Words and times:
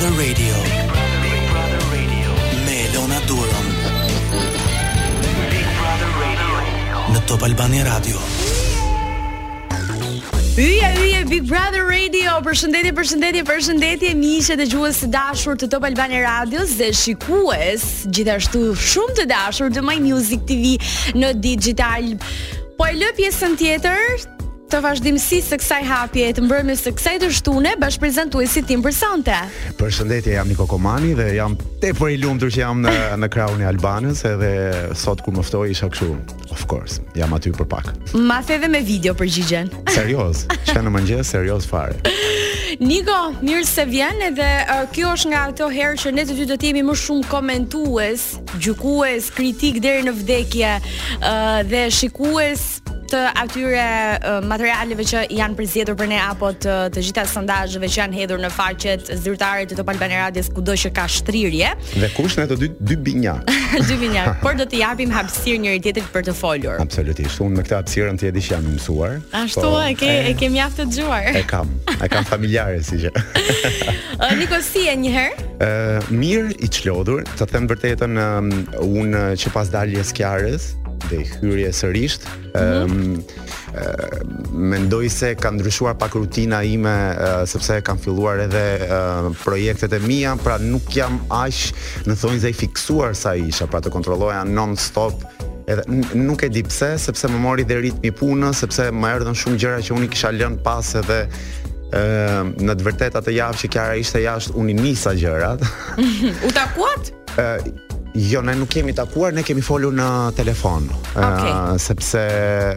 Brother 0.00 0.16
Radio. 0.16 0.54
Big 1.20 1.50
Brother 1.50 1.78
Radio. 1.92 2.32
Me 2.64 2.76
Elona 2.88 3.18
Durrëm. 3.28 3.66
Në 7.12 7.20
Top 7.28 7.44
Albani 7.44 7.82
Radio. 7.84 8.16
Yje, 10.56 10.88
yje, 11.04 11.20
Big 11.28 11.44
Brother 11.50 11.84
Radio, 11.90 12.38
përshëndetje, 12.48 12.94
përshëndetje, 12.96 13.44
përshëndetje, 13.50 14.14
mishë 14.22 14.56
të 14.62 14.70
gjuhës 14.72 15.02
të 15.04 15.10
dashur 15.18 15.60
të 15.60 15.68
Top 15.76 15.84
Albani 15.90 16.24
Radios 16.24 16.72
dhe 16.80 16.94
shikues, 16.96 17.84
gjithashtu 18.08 18.70
shumë 18.72 19.18
të 19.20 19.28
dashur 19.34 19.68
të 19.68 19.84
My 19.84 19.98
Music 20.08 20.48
TV 20.48 20.78
në 21.20 21.34
digital. 21.44 22.14
Po 22.80 22.88
e 22.88 22.96
lë 22.96 23.12
pjesën 23.20 23.60
tjetër 23.60 24.39
të 24.70 24.78
vazhdimësisë 24.84 25.48
së 25.50 25.56
kësaj 25.58 25.80
hapje 25.88 26.26
të 26.38 26.42
mbrëmjes 26.46 26.82
së 26.86 26.90
kësaj 26.94 27.14
të 27.24 27.28
shtune 27.40 27.72
bashkëprezantuesi 27.80 28.62
Tim 28.68 28.82
Bersante. 28.84 29.34
Përshëndetje, 29.80 30.36
jam 30.36 30.46
Niko 30.50 30.66
Komani 30.70 31.10
dhe 31.18 31.26
jam 31.34 31.56
tepër 31.82 32.12
i 32.14 32.18
lumtur 32.22 32.52
që 32.54 32.60
jam 32.62 32.84
në 32.84 32.92
në 33.18 33.28
krahun 33.34 33.64
e 33.64 33.66
Albanës 33.70 34.22
edhe 34.30 34.50
sot 34.98 35.24
kur 35.26 35.34
më 35.36 35.42
ftoi 35.48 35.70
isha 35.74 35.88
kështu. 35.90 36.10
Of 36.54 36.64
course, 36.70 37.00
jam 37.18 37.34
aty 37.36 37.50
për 37.56 37.66
pak. 37.72 37.90
Ma 38.14 38.38
the 38.46 38.58
edhe 38.60 38.70
me 38.70 38.80
video 38.86 39.14
për 39.14 39.30
gjigjen. 39.36 39.72
Serioz, 39.94 40.44
çka 40.68 40.82
në 40.86 40.94
mëngjes, 40.98 41.32
serioz 41.34 41.66
fare. 41.70 41.98
Niko, 42.80 43.18
mirë 43.42 43.66
se 43.66 43.82
vjen 43.90 44.22
edhe 44.28 44.46
uh, 44.46 44.84
kjo 44.94 45.16
është 45.16 45.32
nga 45.32 45.40
ato 45.50 45.66
herë 45.74 45.98
që 46.04 46.14
ne 46.16 46.26
të 46.28 46.36
dy 46.38 46.46
do 46.46 46.54
të 46.60 46.70
jemi 46.70 46.84
më 46.86 46.94
shumë 47.02 47.26
komentues, 47.32 48.28
gjykues, 48.62 49.32
kritik 49.34 49.82
deri 49.84 50.06
në 50.06 50.14
vdekje 50.22 50.76
uh, 50.78 51.58
dhe 51.70 51.82
shikues 51.92 52.79
të 53.10 53.20
atyre 53.42 53.88
materialeve 54.46 55.04
që 55.10 55.24
janë 55.34 55.56
përzjedur 55.58 55.96
për 55.98 56.10
ne 56.12 56.18
apo 56.22 56.50
të 56.64 56.76
të 56.94 57.02
gjitha 57.08 57.24
sondazheve 57.30 57.88
që 57.90 58.00
janë 58.02 58.18
hedhur 58.20 58.42
në 58.42 58.50
faqet 58.54 59.10
zyrtare 59.22 59.66
të 59.70 59.78
Top 59.80 59.90
Albani 59.92 60.18
Radios 60.20 60.50
kudo 60.54 60.76
që 60.82 60.92
ka 60.96 61.06
shtrirje. 61.10 61.72
Dhe 61.98 62.10
kush 62.16 62.38
në 62.40 62.46
të 62.52 62.58
dy 62.60 62.68
dy 62.90 62.98
binja. 63.08 63.36
dy 63.88 63.96
binja, 64.00 64.26
por 64.42 64.56
do 64.58 64.66
të 64.68 64.80
japim 64.82 65.12
hapësirë 65.14 65.60
njëri 65.66 65.82
tjetrit 65.88 66.08
për 66.14 66.26
të 66.28 66.36
folur. 66.38 66.78
Absolutisht, 66.82 67.40
unë 67.42 67.58
me 67.58 67.64
këtë 67.66 67.76
hapsirën 67.80 68.20
ti 68.20 68.30
e 68.30 68.32
di 68.34 68.44
që 68.46 68.54
jam 68.56 68.66
mësuar. 68.70 69.18
Ashtu 69.42 69.64
po, 69.66 69.76
e 69.82 69.92
ke 69.98 70.10
e, 70.14 70.24
e 70.32 70.36
ke 70.40 70.50
mjaft 70.54 70.80
të 70.82 70.88
gjuar. 70.98 71.30
E 71.38 71.44
kam, 71.50 71.70
e 71.96 72.10
kam 72.10 72.26
familjare 72.28 72.80
si 72.86 73.00
që. 73.04 73.14
uh, 73.14 74.30
Nikosia 74.38 74.94
e 74.94 75.00
njëherë? 75.02 75.46
Ë 75.60 75.70
uh, 76.00 76.12
mirë 76.22 76.56
i 76.66 76.70
çlodhur, 76.74 77.22
të 77.38 77.48
them 77.52 77.70
vërtetën, 77.70 78.20
um, 78.26 78.50
unë 78.86 79.24
që 79.42 79.52
pas 79.54 79.70
daljes 79.78 80.10
kjarës, 80.16 80.70
dhe 81.10 81.20
i 81.24 81.28
hyrje 81.40 81.70
sërish. 81.80 82.16
Ëm 82.52 82.60
mm 82.60 82.86
-hmm. 82.86 83.20
um, 83.82 84.64
mendoj 84.70 85.08
se 85.08 85.34
ka 85.34 85.50
ndryshuar 85.50 85.94
pak 85.98 86.14
rutina 86.14 86.62
ime 86.62 86.94
uh, 87.16 87.46
sepse 87.48 87.80
kam 87.82 87.98
filluar 87.98 88.38
edhe 88.46 88.64
uh, 88.86 89.34
projektet 89.44 89.92
e 89.92 89.98
mia, 90.06 90.36
pra 90.44 90.56
nuk 90.58 90.86
jam 90.96 91.20
aq 91.30 91.58
në 92.06 92.14
thonjë 92.20 92.40
se 92.40 92.50
i 92.50 92.58
fiksuar 92.62 93.14
sa 93.14 93.34
isha, 93.34 93.66
pra 93.66 93.80
të 93.80 93.90
kontrolloja 93.90 94.42
non 94.44 94.76
stop 94.76 95.14
edhe 95.70 95.82
nuk 96.14 96.42
e 96.42 96.48
di 96.48 96.62
pse, 96.66 96.98
sepse 96.98 97.28
më 97.28 97.38
mori 97.46 97.64
dhe 97.64 97.76
ritmi 97.86 98.10
punës, 98.10 98.58
sepse 98.62 98.90
më 98.90 99.06
erdhën 99.16 99.36
shumë 99.42 99.58
gjëra 99.62 99.80
që 99.86 99.96
unë 99.98 100.08
kisha 100.12 100.30
lënë 100.40 100.58
pas 100.66 100.94
edhe 101.00 101.20
ë 102.00 102.00
në 102.66 102.72
të 102.78 102.84
vërtetë 102.86 103.18
atë 103.20 103.32
javë 103.38 103.58
që 103.60 103.68
Kiara 103.72 103.94
ishte 104.02 104.18
jashtë, 104.22 104.52
unë 104.60 104.74
nisa 104.82 105.10
gjërat. 105.18 105.62
U 106.46 106.50
takuat? 106.58 107.10
Ë 107.34 107.99
Jo, 108.14 108.40
ne 108.42 108.54
nuk 108.58 108.68
kemi 108.70 108.90
takuar, 108.96 109.30
ne 109.30 109.42
kemi 109.46 109.62
folur 109.62 109.92
në 109.94 110.04
telefon. 110.38 110.88
Ah, 111.14 111.26
okay. 111.28 111.50
Uh, 111.50 111.74
sepse 111.78 112.22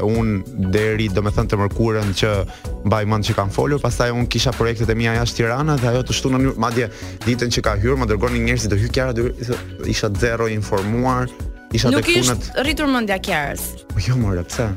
un 0.05 0.35
deri, 0.73 1.07
domethënë 1.13 1.49
të 1.49 1.57
mërkurën 1.63 2.11
që 2.19 2.33
mbaj 2.85 3.01
mend 3.09 3.25
që 3.29 3.35
kam 3.39 3.49
folur, 3.53 3.81
pastaj 3.81 4.11
un 4.13 4.27
kisha 4.29 4.53
projektet 4.57 4.91
e 4.93 4.97
mia 4.97 5.15
jashtë 5.17 5.41
Tiranës 5.41 5.81
dhe 5.81 5.89
ajo 5.89 6.03
të 6.05 6.17
shtunë 6.19 6.53
madje 6.61 6.91
ditën 7.25 7.51
që 7.57 7.65
ka 7.65 7.73
hyrë, 7.81 7.97
më 8.03 8.09
dërgonin 8.13 8.45
njerëz 8.49 8.69
të 8.69 8.79
hyj 8.83 8.93
kjara, 8.93 9.31
isha 9.89 10.11
zero 10.22 10.45
informuar. 10.53 11.31
Isha 11.73 11.89
Nuk 11.89 12.06
ishtë 12.07 12.23
funet... 12.28 12.50
rritur 12.61 12.85
mendja 12.89 13.17
Kiaras. 13.22 13.72
Po 13.94 14.01
jo 14.01 14.13
more, 14.17 14.44
pse? 14.45 14.67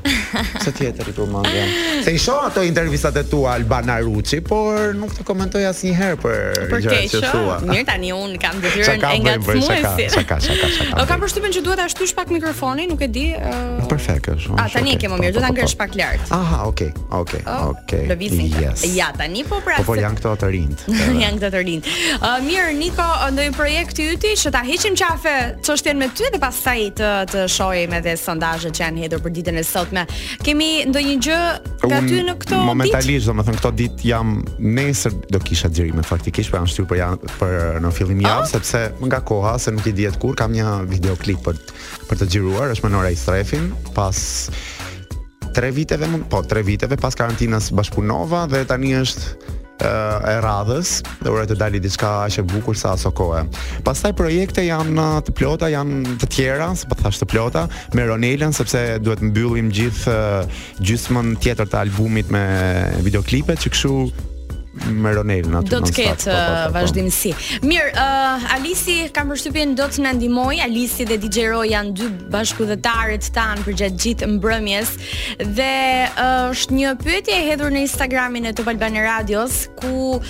Sa 0.64 0.72
ti 0.76 0.86
të 0.94 1.04
rritur 1.04 1.28
mendja? 1.28 1.64
Se 2.06 2.12
i 2.16 2.20
shoh 2.20 2.46
ato 2.48 2.62
intervistat 2.64 3.18
e 3.20 3.24
tua 3.28 3.52
Albana 3.58 3.98
Ruçi, 4.04 4.38
por 4.44 4.94
nuk 4.96 5.12
të 5.16 5.26
komentoj 5.28 5.64
asnjëherë 5.68 6.18
për 6.22 6.38
herë 6.70 6.94
që 7.12 7.20
thua. 7.28 7.58
Për 7.60 7.68
Mirë 7.68 7.84
tani 7.90 8.12
un 8.16 8.32
kam 8.40 8.60
detyrën 8.64 8.96
e 8.96 9.18
ngacmuesi. 9.26 10.08
Sa 10.14 10.24
ka, 10.24 10.38
shaka, 10.40 10.58
ka, 10.62 10.70
sa 10.72 10.90
ka. 10.92 11.06
Ka 11.06 11.50
që 11.56 11.62
duhet 11.66 11.78
ta 11.82 11.86
shtysh 11.92 12.14
pak 12.16 12.32
mikrofonin, 12.34 12.88
nuk 12.94 13.04
e 13.04 13.08
di. 13.12 13.24
Perfekt 13.92 14.32
A, 14.56 14.66
tani 14.72 14.94
e 14.94 14.96
kemo 15.00 15.18
mirë, 15.20 15.34
po, 15.36 15.40
Duhet 15.40 15.46
ta 15.46 15.52
po, 15.52 15.52
po, 15.52 15.60
ngresh 15.60 15.76
pak 15.80 15.96
lart. 16.00 16.32
Aha, 16.34 16.64
okay, 16.68 16.90
okay, 17.12 17.44
okay. 17.76 18.90
Ja, 18.96 19.10
tani 19.16 19.44
po 19.48 19.60
pra. 19.64 19.78
Po 19.84 19.96
janë 20.00 20.16
këto 20.22 20.32
të 20.46 20.52
rinj. 20.56 20.74
Janë 21.22 21.36
këto 21.44 21.52
të 21.60 21.64
rinj. 21.68 21.92
Mirë, 22.48 22.72
Niko, 22.80 23.06
ndonjë 23.36 23.56
projekt 23.60 24.00
i 24.02 24.08
yti 24.16 24.32
që 24.42 24.52
ta 24.56 24.64
hiqim 24.66 24.96
qafe 24.98 25.36
çështjen 25.66 26.00
me 26.00 26.08
ty 26.16 26.28
dhe 26.32 26.40
pastaj 26.42 26.85
të 26.94 27.10
të 27.32 27.44
shohim 27.50 27.94
edhe 27.98 28.14
sondazhet 28.20 28.74
që 28.76 28.84
janë 28.84 29.04
hedhur 29.06 29.22
për 29.24 29.34
ditën 29.38 29.58
e 29.60 29.64
sotme. 29.66 30.04
Kemi 30.44 30.68
ndonjë 30.90 31.16
gjë 31.26 31.40
ka 31.86 32.00
ty 32.06 32.20
në 32.26 32.36
këto 32.42 32.50
ditë? 32.50 32.62
Momentalisht, 32.68 33.30
domethënë 33.30 33.60
këto 33.60 33.72
ditë 33.82 34.08
jam 34.10 34.34
nesër 34.60 35.16
do 35.32 35.40
kisha 35.42 35.70
xhirime 35.72 36.04
faktikisht, 36.06 36.50
po 36.52 36.60
jam 36.60 36.68
shtyr 36.70 36.88
për 36.90 37.00
janë 37.02 37.34
për 37.40 37.84
në 37.84 37.92
fillim 37.98 38.22
ah. 38.24 38.36
javë 38.36 38.48
sepse 38.54 38.84
nga 39.06 39.20
koha 39.26 39.56
se 39.62 39.74
nuk 39.74 39.86
i 39.90 39.94
diet 39.96 40.18
kur 40.22 40.36
kam 40.38 40.54
një 40.54 40.80
videoklip 40.90 41.42
për 41.46 41.60
për 42.06 42.20
të 42.22 42.28
xhiruar, 42.34 42.70
është 42.74 42.86
Manora 42.86 43.10
i 43.10 43.18
Strefin, 43.18 43.70
pas 43.96 44.16
tre 45.56 45.70
viteve 45.74 46.06
më, 46.10 46.20
po 46.30 46.42
tre 46.46 46.60
viteve 46.66 46.98
pas 47.00 47.14
karantinas 47.16 47.70
bashkunova 47.74 48.44
dhe 48.52 48.64
tani 48.68 48.92
është 49.00 49.54
e 49.84 50.34
radhës, 50.42 50.92
dhe 51.20 51.32
ure 51.32 51.46
të 51.48 51.56
dali 51.60 51.80
aq 51.86 52.04
ashe 52.08 52.42
bukur 52.42 52.76
sa 52.76 52.94
aso 52.94 53.10
kohë. 53.12 53.42
Pastaj 53.84 54.14
projekte 54.16 54.64
janë 54.64 55.06
të 55.26 55.34
plota, 55.36 55.68
janë 55.72 56.16
të 56.22 56.28
tjera, 56.36 56.70
se 56.76 56.88
për 56.90 57.02
po 57.06 57.10
të 57.12 57.28
plota, 57.30 57.66
me 57.94 58.06
Ronelën 58.08 58.54
sepse 58.56 58.84
duhet 59.04 59.22
mbyllim 59.22 59.70
gjithë 59.70 60.16
gjysmën 60.80 61.36
tjetër 61.42 61.68
të 61.72 61.80
albumit 61.86 62.32
me 62.32 62.44
videoklipet, 63.04 63.60
që 63.66 63.72
këshu 63.74 63.94
me 64.84 65.10
Ronelin 65.14 65.46
Do 65.68 65.80
të 65.84 65.92
ketë 65.92 66.30
po, 66.30 66.36
po, 66.36 66.56
po, 66.56 66.72
vazhdimsi. 66.76 67.32
Mirë, 67.66 67.92
uh, 67.96 68.48
Alisi 68.56 68.96
ka 69.14 69.22
përshtypjen 69.28 69.74
do 69.78 69.86
të 69.90 70.04
na 70.04 70.12
ndihmoj. 70.16 70.58
Alisi 70.64 71.06
dhe 71.08 71.16
DJ 71.22 71.46
janë 71.70 71.94
dy 71.98 72.08
bashkëdhëtarët 72.32 73.30
tan 73.34 73.62
për 73.66 73.76
gjatë 73.80 73.98
gjithë 74.04 74.28
mbrëmjes 74.36 74.92
dhe 75.56 75.72
uh, 76.08 76.48
është 76.52 76.76
një 76.78 76.94
pyetje 77.02 77.36
e 77.36 77.44
hedhur 77.48 77.72
në 77.74 77.84
Instagramin 77.86 78.50
e 78.50 78.54
Top 78.58 78.70
Albani 78.72 79.02
Radios 79.04 79.64
ku 79.80 80.20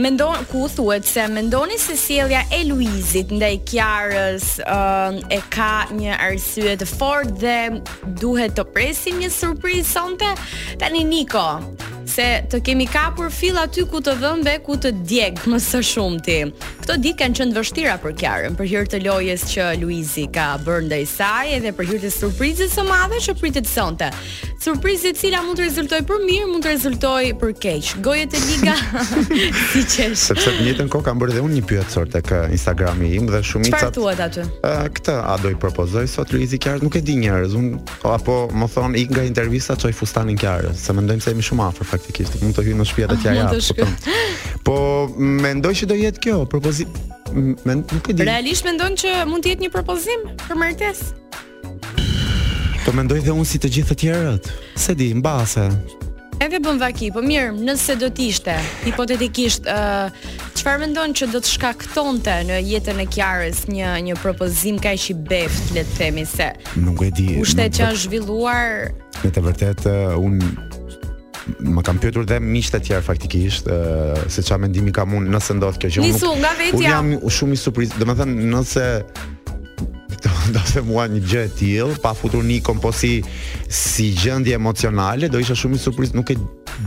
mendon 0.00 0.44
ku 0.52 0.66
thuhet 0.74 1.04
se 1.08 1.26
mendoni 1.32 1.78
se 1.80 1.96
sjellja 2.00 2.44
e 2.54 2.64
Luizit 2.68 3.32
ndaj 3.34 3.56
Kiarës 3.70 4.48
uh, 4.64 5.18
e 5.32 5.40
ka 5.54 5.72
një 5.94 6.18
arsye 6.24 6.76
të 6.80 6.90
fortë 6.94 7.38
dhe 7.42 8.12
duhet 8.20 8.56
të 8.58 8.66
presim 8.74 9.20
një 9.22 9.30
surprizë 9.32 9.88
sonte 9.94 10.34
tani 10.80 11.04
Niko 11.04 11.46
se 12.08 12.26
të 12.50 12.60
kemi 12.66 12.84
kapur 12.92 13.30
fill 13.32 13.56
aty 13.58 13.84
ku 13.94 14.00
të 14.02 14.14
dhëmbe, 14.18 14.52
ku 14.66 14.74
të 14.82 14.90
djeg 15.06 15.36
më 15.50 15.58
së 15.62 15.78
shumti. 15.86 16.38
Këto 16.82 16.96
ditë 16.98 17.18
kanë 17.20 17.36
qenë 17.38 17.54
vështira 17.54 17.92
për 18.02 18.16
Kiarën, 18.18 18.56
për 18.58 18.66
hir 18.72 18.88
të 18.90 18.98
lojës 19.04 19.44
që 19.52 19.66
Luizi 19.78 20.24
ka 20.34 20.48
bërë 20.66 20.88
ndaj 20.88 21.04
saj 21.12 21.52
edhe 21.60 21.70
për 21.78 21.92
hir 21.92 22.00
të 22.02 22.10
surprizës 22.16 22.74
së 22.74 22.82
madhe 22.88 23.20
që 23.28 23.36
pritet 23.38 23.68
sonte. 23.70 24.08
Surprizë 24.64 25.12
e 25.12 25.12
cila 25.20 25.42
mund 25.44 25.60
të 25.60 25.66
rezultojë 25.68 26.06
për 26.08 26.22
mirë, 26.24 26.46
mund 26.48 26.64
të 26.64 26.72
rezultojë 26.72 27.30
për 27.42 27.52
keq. 27.62 27.92
Gojet 28.06 28.34
e 28.34 28.40
liga 28.48 28.74
si 29.70 29.84
qesh. 29.84 30.24
Sepse 30.24 30.54
në 30.56 30.66
njëtën 30.70 30.90
kohë 30.94 31.06
kam 31.10 31.20
bërë 31.22 31.36
dhe 31.36 31.44
unë 31.44 31.58
një 31.60 31.64
pyetje 31.68 31.94
sot 31.94 32.10
tek 32.16 32.32
eh, 32.32 32.48
Instagrami 32.56 33.12
im 33.18 33.28
dhe 33.30 33.42
shumica 33.46 33.76
Çfarë 33.76 33.94
thuat 33.98 34.24
aty? 34.26 34.48
Ë, 34.56 34.72
eh, 34.72 34.90
këtë 34.96 35.16
a 35.22 35.36
do 35.44 35.52
i 35.52 35.58
propozoj 35.60 36.08
sot 36.10 36.32
Luizi 36.34 36.58
Kiarës? 36.58 36.82
Nuk 36.82 36.96
e 36.98 37.02
di 37.06 37.14
njerëz, 37.20 37.54
unë 37.60 37.82
apo 38.16 38.38
më 38.56 38.70
thon 38.74 38.96
ik 39.02 39.12
nga 39.14 39.24
intervista 39.28 39.76
çoj 39.76 39.92
fustanin 40.00 40.40
Kiarës, 40.40 40.80
se 40.88 40.96
mendojmë 40.96 41.26
se 41.28 41.34
jemi 41.36 41.44
shumë 41.50 41.68
afër 41.68 41.90
faktikisht. 41.94 42.40
Mund 42.40 42.56
të 42.56 42.66
hyj 42.70 42.78
në 42.80 42.88
shtëpi 42.88 43.08
atë 43.10 43.18
ah, 43.18 43.22
Kiarës. 43.28 43.68
Mund 43.68 43.68
të 43.68 43.76
po 43.82 43.83
po 44.66 44.76
mendoj 45.18 45.74
që 45.82 45.90
do 45.90 45.96
jetë 45.98 46.22
kjo 46.24 46.38
propozim. 46.50 46.88
nuk 47.64 48.08
e 48.08 48.12
di. 48.14 48.24
Realisht 48.24 48.64
mendon 48.68 48.94
që 48.96 49.24
mund 49.28 49.44
të 49.44 49.54
jetë 49.54 49.66
një 49.66 49.72
propozim 49.74 50.24
për 50.46 50.58
martesë? 50.58 51.10
Po 52.84 52.92
mendoj 52.92 53.22
dhe 53.24 53.32
unë 53.32 53.46
si 53.48 53.58
të 53.58 53.70
gjithë 53.78 53.94
të 53.94 54.00
tjerët. 54.02 54.50
Se 54.76 54.92
di, 54.94 55.08
mbase. 55.16 55.64
Edhe 56.42 56.58
bën 56.60 56.80
vaki, 56.82 57.08
po 57.14 57.22
mirë, 57.24 57.54
nëse 57.64 57.94
do 57.96 58.08
të 58.12 58.26
ishte 58.28 58.54
hipotetikisht 58.84 59.66
ë 59.70 59.72
uh, 59.72 60.32
çfarë 60.58 60.82
mendon 60.84 61.14
që 61.16 61.28
do 61.32 61.40
të 61.40 61.48
shkaktonte 61.54 62.34
në 62.50 62.58
jetën 62.68 63.00
e 63.00 63.06
Kiarës 63.14 63.62
një 63.72 63.92
një 64.10 64.18
propozim 64.20 64.78
kaq 64.82 65.08
i 65.14 65.16
beft, 65.30 65.70
le 65.76 65.86
të 65.86 65.96
themi 65.96 66.26
se. 66.28 66.50
Nuk 66.76 67.00
e 67.06 67.12
di. 67.16 67.30
Kushte 67.40 67.70
që 67.72 67.86
janë 67.86 68.02
zhvilluar 68.04 68.90
Në 69.24 69.30
të 69.32 69.44
vërtetë 69.46 69.94
uh, 70.18 70.18
unë 70.20 70.83
më 71.60 71.82
kam 71.84 71.98
pyetur 72.00 72.24
dhe 72.28 72.38
miqtë 72.42 72.78
të 72.78 72.80
tjerë 72.88 73.04
faktikisht, 73.06 73.68
ëh, 73.70 74.24
se 74.32 74.44
çfarë 74.46 74.64
mendimi 74.66 74.92
kam 74.96 75.14
unë 75.18 75.32
nëse 75.34 75.56
ndodh 75.58 75.78
kjo 75.82 75.90
që 75.96 76.02
unë. 76.04 76.12
Nisu 76.16 76.32
nga 76.40 76.52
vetja. 76.58 76.76
Unë 76.78 76.88
jam 76.88 77.14
shumë 77.38 77.56
i 77.56 77.60
surpriz, 77.60 77.94
domethënë 78.00 78.48
nëse 78.54 78.86
do 80.54 80.60
të 80.70 80.82
mua 80.88 81.06
një 81.10 81.22
gjë 81.28 81.42
e 81.42 81.50
tillë 81.58 81.98
pa 82.02 82.14
futur 82.16 82.44
një 82.46 82.58
komposi 82.64 83.16
si 83.68 84.10
gjendje 84.20 84.56
emocionale, 84.56 85.28
do 85.32 85.40
isha 85.42 85.56
shumë 85.58 85.78
i 85.80 85.82
surpriz, 85.82 86.14
nuk 86.16 86.32
e 86.32 86.38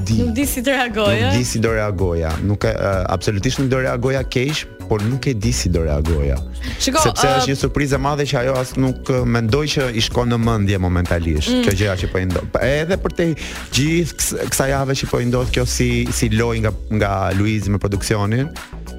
di. 0.07 0.21
Nuk 0.23 0.33
di 0.37 0.47
si 0.49 0.63
të 0.65 0.73
reagoja. 0.79 1.27
Nuk 1.31 1.37
di 1.37 1.45
si 1.51 1.61
do 1.63 1.73
reagoja. 1.75 2.33
Nuk 2.47 2.65
e 2.69 2.73
uh, 2.73 3.03
absolutisht 3.13 3.61
nuk 3.61 3.69
do 3.73 3.83
reagoja 3.83 4.23
keq, 4.25 4.65
por 4.87 5.01
nuk 5.03 5.25
e 5.27 5.33
di 5.37 5.51
si 5.51 5.69
do 5.69 5.83
reagoja. 5.83 6.39
Shiko, 6.79 7.01
sepse 7.03 7.27
uh, 7.27 7.35
është 7.37 7.51
një 7.51 7.57
surprizë 7.59 7.97
e 7.97 8.01
madhe 8.03 8.25
që 8.29 8.39
ajo 8.43 8.55
as 8.59 8.71
nuk 8.79 9.11
mendoj 9.35 9.65
që 9.75 9.87
i 9.99 10.03
shkon 10.03 10.31
në 10.31 10.39
mendje 10.41 10.79
momentalisht 10.83 11.51
mm. 11.51 11.61
kjo 11.65 11.75
gjëja 11.81 11.97
që 12.03 12.09
po 12.13 12.23
i 12.23 12.27
ndodh. 12.29 12.59
Edhe 12.69 12.99
për 13.03 13.17
të 13.19 13.27
gjithë 13.75 14.47
kësa 14.53 14.69
javë 14.73 14.97
që 15.01 15.09
po 15.11 15.21
i 15.23 15.29
ndodh 15.29 15.53
kjo 15.55 15.67
si 15.75 15.89
si 16.15 16.31
lojë 16.33 16.63
nga 16.65 16.73
nga 17.01 17.13
Luizi 17.37 17.71
me 17.73 17.81
produksionin, 17.83 18.49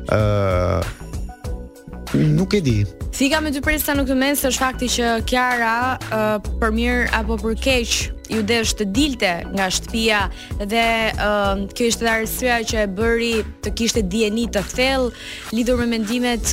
ë 0.07 0.23
uh, 0.81 2.25
nuk 2.39 2.59
e 2.59 2.63
di. 2.65 2.79
Thika 3.13 3.41
me 3.41 3.51
dy 3.51 3.61
presa 3.65 3.95
nuk 3.97 4.09
të 4.11 4.15
mes 4.21 4.43
është 4.45 4.61
fakti 4.61 4.89
që 4.99 5.13
Kiara 5.29 5.97
uh, 5.97 6.37
për 6.61 6.75
mirë 6.77 7.07
apo 7.17 7.39
për 7.41 7.57
keq 7.65 7.95
ju 8.35 8.43
desh 8.45 8.75
të 8.79 8.87
dilte 8.95 9.31
nga 9.55 9.69
shtëpia 9.73 10.23
dhe 10.69 10.85
uh, 11.17 11.63
kjo 11.73 11.89
ishte 11.93 12.05
dhe 12.05 12.13
arsyeja 12.15 12.59
që 12.69 12.83
e 12.85 12.89
bëri 12.99 13.33
të 13.65 13.73
kishte 13.81 14.05
dieni 14.13 14.49
të 14.53 14.65
thellë 14.75 15.57
lidhur 15.57 15.81
me 15.81 15.89
mendimet 15.97 16.53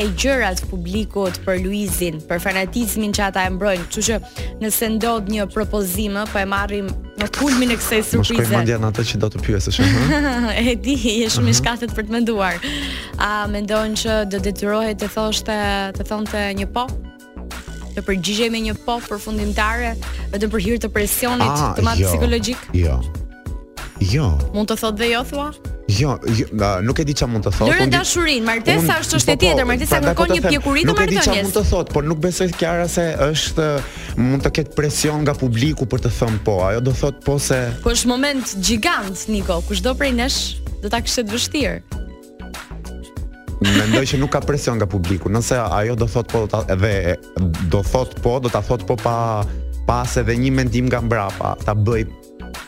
e 0.00 0.04
gjërat 0.16 0.62
publikut 0.70 1.40
për 1.44 1.58
Luizin, 1.64 2.20
për 2.30 2.38
fanatizmin 2.40 3.10
që 3.16 3.24
ata 3.26 3.42
e 3.44 3.50
mbrojnë. 3.52 3.88
Kështu 3.90 4.04
që 4.06 4.44
nëse 4.62 4.88
ndodh 4.94 5.26
një 5.34 5.48
propozim, 5.52 6.14
pa 6.14 6.22
po 6.30 6.38
e 6.40 6.46
marrim 6.48 6.86
në 7.20 7.26
kulmin 7.34 7.74
e 7.74 7.78
kësaj 7.80 8.04
surprize. 8.12 8.36
Po 8.38 8.46
shkoj 8.46 8.48
mendja 8.54 8.78
në 8.80 8.92
atë 8.94 9.04
që 9.10 9.20
do 9.26 9.30
të 9.34 9.42
pyesësh, 9.48 9.80
shumë. 9.80 10.36
e 10.62 10.76
di, 10.84 10.94
je 10.94 11.28
shumë 11.34 11.50
i 11.50 11.50
uh 11.50 11.50
-huh. 11.52 11.58
shkatët 11.58 11.92
për 11.98 12.06
të 12.06 12.14
menduar. 12.16 12.56
A 13.20 13.44
mendojnë 13.52 13.98
që 14.00 14.12
do 14.32 14.38
detyrohet 14.40 14.96
të 15.02 15.08
thoshte, 15.12 15.56
të 15.96 16.06
thonte 16.08 16.40
një 16.56 16.66
po? 16.72 16.86
Të 17.94 18.04
përgjigjej 18.06 18.48
me 18.54 18.62
një 18.64 18.74
po 18.86 18.96
përfundimtare, 19.04 19.90
vetëm 20.32 20.52
për 20.54 20.62
hir 20.64 20.78
të 20.80 20.88
presionit 20.94 21.48
A, 21.48 21.70
ah, 21.70 21.74
të 21.76 21.84
madh 21.84 22.00
jo, 22.00 22.08
psikologjik? 22.14 22.62
Jo. 22.72 22.96
Jo. 24.00 24.30
Mund 24.56 24.70
të 24.72 24.78
thotë 24.80 25.02
dhe 25.02 25.10
jo 25.10 25.20
thua? 25.34 25.50
Jo, 25.90 26.14
jo 26.38 26.46
na, 26.54 26.68
nuk 26.86 27.00
e 27.02 27.04
di 27.04 27.12
çfarë 27.18 27.32
mund 27.34 27.44
të 27.44 27.52
thotë. 27.58 27.68
Lëre 27.74 27.90
dashurinë, 27.92 28.46
Martesa 28.46 28.98
është 29.02 29.18
çështë 29.18 29.26
po, 29.26 29.34
po 29.36 29.44
tjetër, 29.44 29.64
pra, 29.64 29.68
Martesa 29.74 30.00
kërkon 30.00 30.12
pra, 30.14 30.24
po 30.24 30.38
një 30.38 30.42
pjekuri 30.46 30.56
të 30.56 30.66
marrëdhënies. 30.70 30.88
Nuk 30.88 31.00
e 31.04 31.12
di 31.12 31.24
çfarë 31.26 31.44
mund 31.44 31.58
të 31.60 31.64
thotë, 31.74 31.96
por 31.98 32.08
nuk 32.08 32.22
besoj 32.24 32.48
se 32.54 32.58
Kiara 32.62 32.88
se 32.88 33.06
është 33.26 33.68
mund 34.22 34.46
të 34.46 34.54
ketë 34.60 34.76
presion 34.78 35.24
nga 35.26 35.36
publiku 35.36 35.90
për 35.90 36.06
të 36.06 36.14
thënë 36.22 36.40
po. 36.46 36.56
Ajo 36.70 36.80
do 36.88 36.96
thotë 37.02 37.20
po 37.26 37.36
se 37.42 37.60
Po 37.84 37.92
është 37.92 38.12
moment 38.14 38.56
gjigant, 38.62 39.26
Niko, 39.28 39.60
kushdo 39.68 39.92
prej 39.98 40.14
nesh 40.22 40.40
do 40.80 40.88
ta 40.88 41.02
kishte 41.04 41.26
të 41.28 41.36
vështirë 41.36 42.08
mendoj 43.64 44.06
që 44.12 44.18
nuk 44.20 44.32
ka 44.32 44.40
presion 44.44 44.78
nga 44.80 44.88
publiku. 44.88 45.28
Nëse 45.32 45.58
ajo 45.60 45.96
do 45.98 46.08
thot 46.08 46.30
po 46.32 46.44
do 46.46 46.50
ta 46.54 46.62
edhe 46.72 47.16
do 47.72 47.82
thot 47.84 48.16
po, 48.24 48.38
do 48.40 48.48
ta 48.52 48.62
thot 48.64 48.84
po 48.88 48.96
pa 48.96 49.44
pas 49.88 50.16
edhe 50.20 50.36
një 50.40 50.52
mendim 50.56 50.88
nga 50.88 51.02
mbrapa, 51.04 51.54
ta 51.64 51.74
bëj 51.76 52.06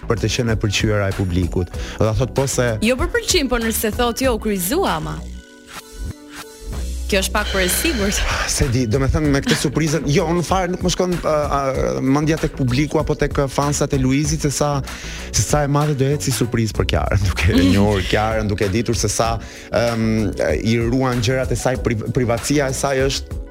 për 0.09 0.19
të 0.19 0.29
qenë 0.37 0.55
e 0.57 0.61
pëlqyera 0.63 1.09
e 1.13 1.17
publikut. 1.17 1.71
Do 1.99 2.09
ta 2.09 2.15
thot 2.21 2.35
po 2.37 2.47
se 2.51 2.69
Jo 2.85 2.97
për 3.01 3.13
pëlqim, 3.17 3.51
po 3.53 3.61
nëse 3.63 3.93
thot 3.97 4.21
jo, 4.25 4.37
kryzua 4.43 4.99
ama. 4.99 5.17
Kjo 7.13 7.21
është 7.21 7.33
pak 7.35 7.49
për 7.53 7.61
e 7.61 7.67
sigurt. 7.69 8.19
Se 8.55 8.65
di, 8.73 8.87
do 8.89 8.97
të 9.05 9.09
them 9.13 9.27
me 9.37 9.43
këtë 9.45 9.59
surprizën, 9.67 10.07
jo, 10.09 10.25
në 10.33 10.45
farë 10.49 10.71
nuk 10.79 10.85
më 10.87 10.93
shkon 10.95 11.13
uh, 11.19 11.27
uh, 11.29 11.99
mendja 12.01 12.39
tek 12.41 12.55
publiku 12.57 13.03
apo 13.03 13.13
tek 13.21 13.37
fansat 13.53 13.93
e 13.93 14.01
Luizit 14.01 14.47
se 14.49 14.51
sa 14.51 14.71
se 14.89 15.45
sa 15.45 15.61
e 15.67 15.69
madhe 15.69 15.93
do 16.01 16.09
ecë 16.09 16.25
si 16.25 16.33
surprizë 16.39 16.79
për 16.81 16.89
Kiarën, 16.95 17.25
duke 17.29 17.51
e 17.53 17.59
mhm. 17.59 17.69
njohur 17.75 18.09
Kiarën, 18.09 18.49
duke 18.49 18.65
e 18.65 18.73
ditur 18.73 18.97
se 18.97 19.13
sa 19.13 19.35
ëm 19.37 20.09
um, 20.09 20.33
i 20.73 20.79
ruan 20.81 21.21
gjërat 21.21 21.53
e 21.53 21.61
saj 21.67 21.79
privatësia 21.85 22.73
e 22.73 22.81
saj 22.81 22.97
është 23.11 23.42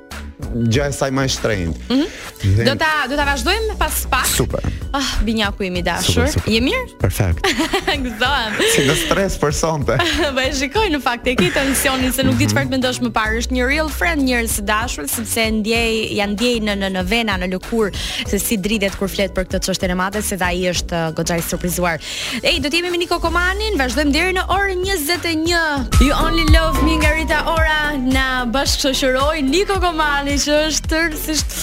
gjë 0.55 0.87
e 0.89 0.93
saj 0.95 1.11
më 1.15 1.23
e 1.27 1.31
shtrenjtë. 1.35 1.81
Mm 1.87 2.01
-hmm. 2.01 2.65
Do 2.67 2.73
ta 2.75 2.91
do 3.09 3.15
ta 3.15 3.23
vazhdojmë 3.25 3.75
pas 3.77 3.93
pak. 4.09 4.25
Super. 4.25 4.61
Ah, 4.93 4.99
oh, 4.99 5.11
binjaku 5.23 5.63
im 5.63 5.75
i 5.75 5.81
dashur. 5.81 6.27
Je 6.47 6.59
mirë? 6.61 6.97
Perfekt. 6.99 7.45
Gëzohem. 8.05 8.51
Si 8.75 8.81
në 8.87 8.95
stres 9.05 9.37
për 9.37 9.51
sonte. 9.53 9.97
Po 10.35 10.39
e 10.45 10.53
shikoj 10.53 10.87
në 10.91 11.01
fakt 11.01 11.27
e 11.27 11.35
ke 11.35 11.51
tensionin 11.53 12.11
se 12.13 12.23
nuk 12.23 12.37
di 12.37 12.45
mhm. 12.45 12.51
çfarë 12.53 12.65
të 12.65 12.69
mendosh 12.71 12.99
më 13.01 13.11
parë. 13.11 13.37
Është 13.41 13.51
një 13.53 13.65
real 13.67 13.89
friend 13.89 14.21
njerëz 14.21 14.51
të 14.57 14.61
dashur 14.63 15.05
sepse 15.07 15.39
ndjej, 15.51 16.15
ja 16.17 16.27
ndjej 16.27 16.59
në 16.59 16.73
në 16.75 16.89
në 16.95 17.03
vena, 17.07 17.37
në 17.37 17.47
lëkur 17.53 17.91
se 18.27 18.39
si 18.39 18.57
dridet 18.57 18.95
kur 18.99 19.07
flet 19.09 19.31
për 19.33 19.43
këtë 19.47 19.59
çështje 19.65 19.87
të 19.89 19.95
madhe 19.95 20.21
se 20.21 20.35
ai 20.41 20.65
është 20.73 20.93
uh, 21.07 21.15
goxha 21.15 21.37
i 21.37 21.41
surprizuar. 21.41 21.99
Ej, 22.43 22.59
do 22.59 22.69
të 22.69 22.75
jemi 22.75 22.91
me 22.91 22.97
Niko 22.97 23.19
Komanin, 23.19 23.77
vazhdojmë 23.77 24.11
deri 24.13 24.33
në 24.33 24.43
orën 24.47 24.81
21. 24.83 26.03
You 26.05 26.11
only 26.25 26.45
love 26.57 26.77
me 26.85 26.99
Garita 27.01 27.43
Ora 27.47 27.97
na 27.97 28.45
bashkëshëroi 28.45 29.41
Niko 29.43 29.79
Komani 29.81 30.37
që 30.41 30.53
është 30.67 30.89
tërësisht 30.93 31.55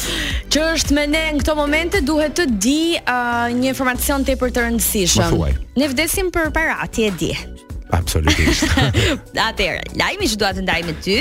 që 0.54 0.60
është 0.74 0.96
me 0.98 1.06
ne 1.10 1.22
në 1.34 1.40
këto 1.42 1.54
momente 1.58 2.02
duhet 2.06 2.36
të 2.38 2.44
di 2.62 2.76
uh, 3.00 3.48
një 3.56 3.72
informacion 3.72 4.26
tepër 4.28 4.54
të 4.54 4.66
rëndësishëm. 4.68 5.38
Ne 5.82 5.90
vdesim 5.94 6.30
për 6.34 6.52
parati 6.56 7.08
e 7.08 7.14
di. 7.18 7.32
Absolutisht. 7.94 8.64
Atëherë, 9.48 9.94
lajmi 9.96 10.28
që 10.28 10.38
dua 10.40 10.50
të 10.56 10.64
ndaj 10.66 10.78
me 10.84 10.94
ty 11.04 11.16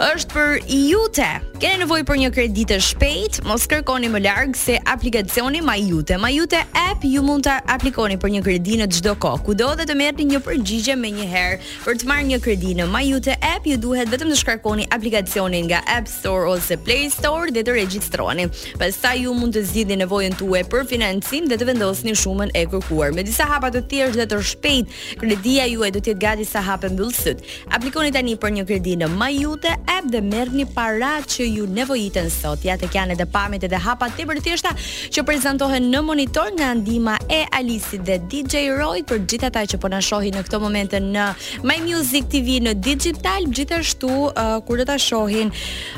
është 0.00 0.30
për 0.32 0.54
Jute. 0.70 1.28
Keni 1.60 1.82
nevojë 1.84 2.06
për 2.08 2.18
një 2.22 2.30
kredi 2.34 2.64
të 2.70 2.78
shpejtë? 2.82 3.44
Mos 3.46 3.66
kërkoni 3.70 4.08
më 4.10 4.22
larg 4.24 4.54
se 4.58 4.78
aplikacioni 4.90 5.60
MyJute. 5.64 6.16
jute 6.32 6.56
app 6.72 7.04
ju 7.04 7.22
mund 7.22 7.44
ta 7.44 7.60
aplikoni 7.66 8.16
për 8.20 8.30
një 8.34 8.42
kredi 8.44 8.76
në 8.80 8.86
çdo 8.92 9.14
kohë, 9.22 9.42
kudo 9.44 9.74
dhe 9.78 9.84
të 9.88 9.94
merrni 9.96 10.24
një 10.30 10.40
përgjigje 10.44 10.94
më 10.96 11.10
një 11.18 11.26
herë. 11.32 11.56
Për 11.84 11.96
të 12.00 12.06
marrë 12.08 12.26
një 12.30 12.38
kredi 12.44 12.74
në 12.74 13.02
jute 13.04 13.36
app 13.40 13.66
ju 13.66 13.76
duhet 13.76 14.08
vetëm 14.12 14.30
të 14.32 14.38
shkarkoni 14.42 14.86
aplikacionin 14.92 15.68
nga 15.68 15.82
App 15.88 16.08
Store 16.08 16.46
ose 16.52 16.76
Play 16.76 17.10
Store 17.10 17.50
dhe 17.50 17.62
të 17.66 17.74
regjistroheni. 17.76 18.46
Pastaj 18.80 19.22
ju 19.24 19.34
mund 19.34 19.54
të 19.56 19.62
zgjidhni 19.70 19.96
nevojën 20.04 20.34
tuaj 20.40 20.64
për 20.72 20.86
financim 20.90 21.46
dhe 21.48 21.58
të 21.60 21.68
vendosni 21.70 22.16
shumën 22.16 22.50
e 22.54 22.64
kërkuar. 22.72 23.14
Me 23.16 23.22
disa 23.26 23.46
hapa 23.50 23.70
të 23.74 23.84
thjeshtë 23.90 24.18
dhe 24.22 24.28
të 24.30 24.40
shpejtë, 24.50 25.00
kredia 25.20 25.66
juaj 25.72 25.90
do 26.00 26.10
jetë 26.10 26.20
gati 26.22 26.44
sa 26.48 26.60
hapë 26.62 26.90
mbyll 26.94 27.12
syt. 27.14 27.42
Aplikoni 27.76 28.10
tani 28.12 28.36
për 28.40 28.50
një 28.58 28.64
kredi 28.66 28.96
në 29.00 29.08
Majute 29.20 29.72
App 29.90 30.08
dhe 30.12 30.20
merrni 30.24 30.64
paratë 30.64 31.28
që 31.30 31.44
ju 31.48 31.64
nevojiten 31.76 32.30
sot. 32.30 32.64
Ja 32.64 32.76
tek 32.78 32.94
janë 32.96 33.14
edhe 33.16 33.26
pamjet 33.26 33.64
edhe 33.66 33.78
hapat 33.84 34.14
tepër 34.16 34.38
të 34.40 34.44
thjeshta 34.48 34.72
që 35.14 35.24
prezantohen 35.26 35.90
në 35.92 36.02
monitor 36.06 36.50
nga 36.56 36.70
ndihma 36.78 37.18
e 37.28 37.42
Alisit 37.58 38.04
dhe 38.06 38.18
DJ 38.30 38.70
Roy 38.78 39.02
për 39.04 39.24
gjithë 39.28 39.48
ata 39.50 39.64
që 39.74 39.80
po 39.82 39.90
na 39.92 40.00
shohin 40.02 40.36
në 40.38 40.44
këtë 40.48 40.60
moment 40.62 40.96
në 41.12 41.26
My 41.66 41.78
Music 41.84 42.28
TV 42.32 42.60
në 42.64 42.76
Digital, 42.80 43.48
gjithashtu 43.50 44.10
uh, 44.10 44.56
kur 44.66 44.80
do 44.80 44.86
ta 44.88 44.96
shohin 45.00 45.50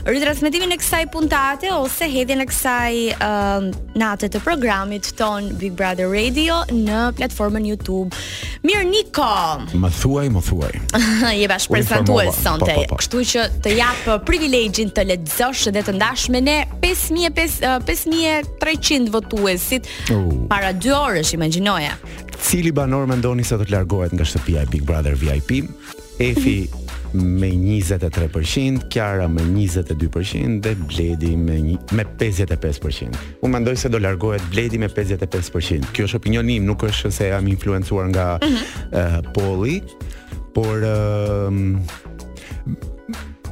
ritransmetimin 0.09 0.75
e 0.75 0.81
kësaj 0.81 1.03
puntate 1.15 1.71
ose 1.77 2.09
hedhjen 2.13 2.43
e 2.45 2.49
kësaj 2.51 2.97
uh, 3.19 3.69
natë 4.01 4.33
të 4.35 4.43
programit 4.45 5.13
ton 5.19 5.53
Big 5.61 5.77
Brother 5.79 6.11
Radio 6.13 6.63
në 6.73 7.11
platformën 7.21 7.69
YouTube. 7.73 8.15
Mirë 8.63 8.87
Niko. 8.89 9.33
Ma 9.79 9.92
thuaj, 10.01 10.29
më 10.33 10.43
thuaj. 10.47 10.73
Je 11.41 11.47
bash 11.51 11.69
prezantues 11.71 12.31
po, 12.31 12.35
po, 12.35 12.43
sonte. 12.45 12.75
Po. 12.91 12.99
Kështu 13.01 13.23
që 13.33 13.45
të 13.65 13.75
jap 13.79 14.09
uh, 14.11 14.17
privilegjin 14.27 14.91
të 14.97 15.05
lexosh 15.13 15.69
dhe 15.75 15.85
të 15.87 15.95
ndash 15.99 16.27
me 16.35 16.43
ne 16.45 16.59
5500 16.85 17.89
5300 17.89 19.07
uh, 19.07 19.13
votuesit 19.15 19.91
uh. 20.15 20.23
para 20.51 20.73
2 20.75 20.95
orësh, 20.99 21.35
imagjinoje. 21.39 21.93
Cili 22.43 22.73
banor 22.75 23.07
mendoni 23.11 23.45
se 23.47 23.59
do 23.61 23.67
të 23.69 23.75
largohet 23.77 24.15
nga 24.17 24.27
shtëpia 24.27 24.65
e 24.67 24.71
Big 24.73 24.87
Brother 24.89 25.15
VIP? 25.19 25.63
Efi 26.23 26.57
me 27.13 27.49
23%, 27.51 28.89
Kiara 28.89 29.29
me 29.29 29.43
22% 29.43 30.61
dhe 30.61 30.75
Bledi 30.75 31.37
me 31.37 31.77
me 31.93 32.05
55%. 32.05 33.09
Unë 33.45 33.53
mendoj 33.53 33.77
se 33.77 33.89
do 33.89 33.99
largohet 33.99 34.43
Bledi 34.51 34.79
me 34.81 34.89
55%. 34.89 35.91
Kjo 35.93 36.07
është 36.09 36.17
opinioni 36.17 36.57
im, 36.61 36.65
nuk 36.67 36.83
është 36.89 37.11
se 37.11 37.29
jam 37.33 37.49
influencuar 37.49 38.09
nga 38.11 38.27
mm 38.43 38.59
uh, 38.93 39.19
Polli, 39.35 39.81
por 40.55 40.83
uh, 40.85 41.49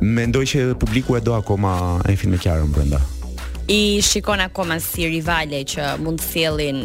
mendoj 0.00 0.44
që 0.46 0.62
publiku 0.80 1.16
e 1.16 1.20
do 1.20 1.34
akoma 1.34 2.00
e 2.08 2.16
film 2.16 2.32
me 2.32 2.38
Kiara 2.38 2.64
brenda. 2.64 3.00
I 3.68 4.02
shikon 4.02 4.40
akoma 4.40 4.80
si 4.80 5.08
rivale 5.08 5.62
që 5.64 5.96
mund 6.00 6.20
të 6.20 6.26
sjellin 6.32 6.80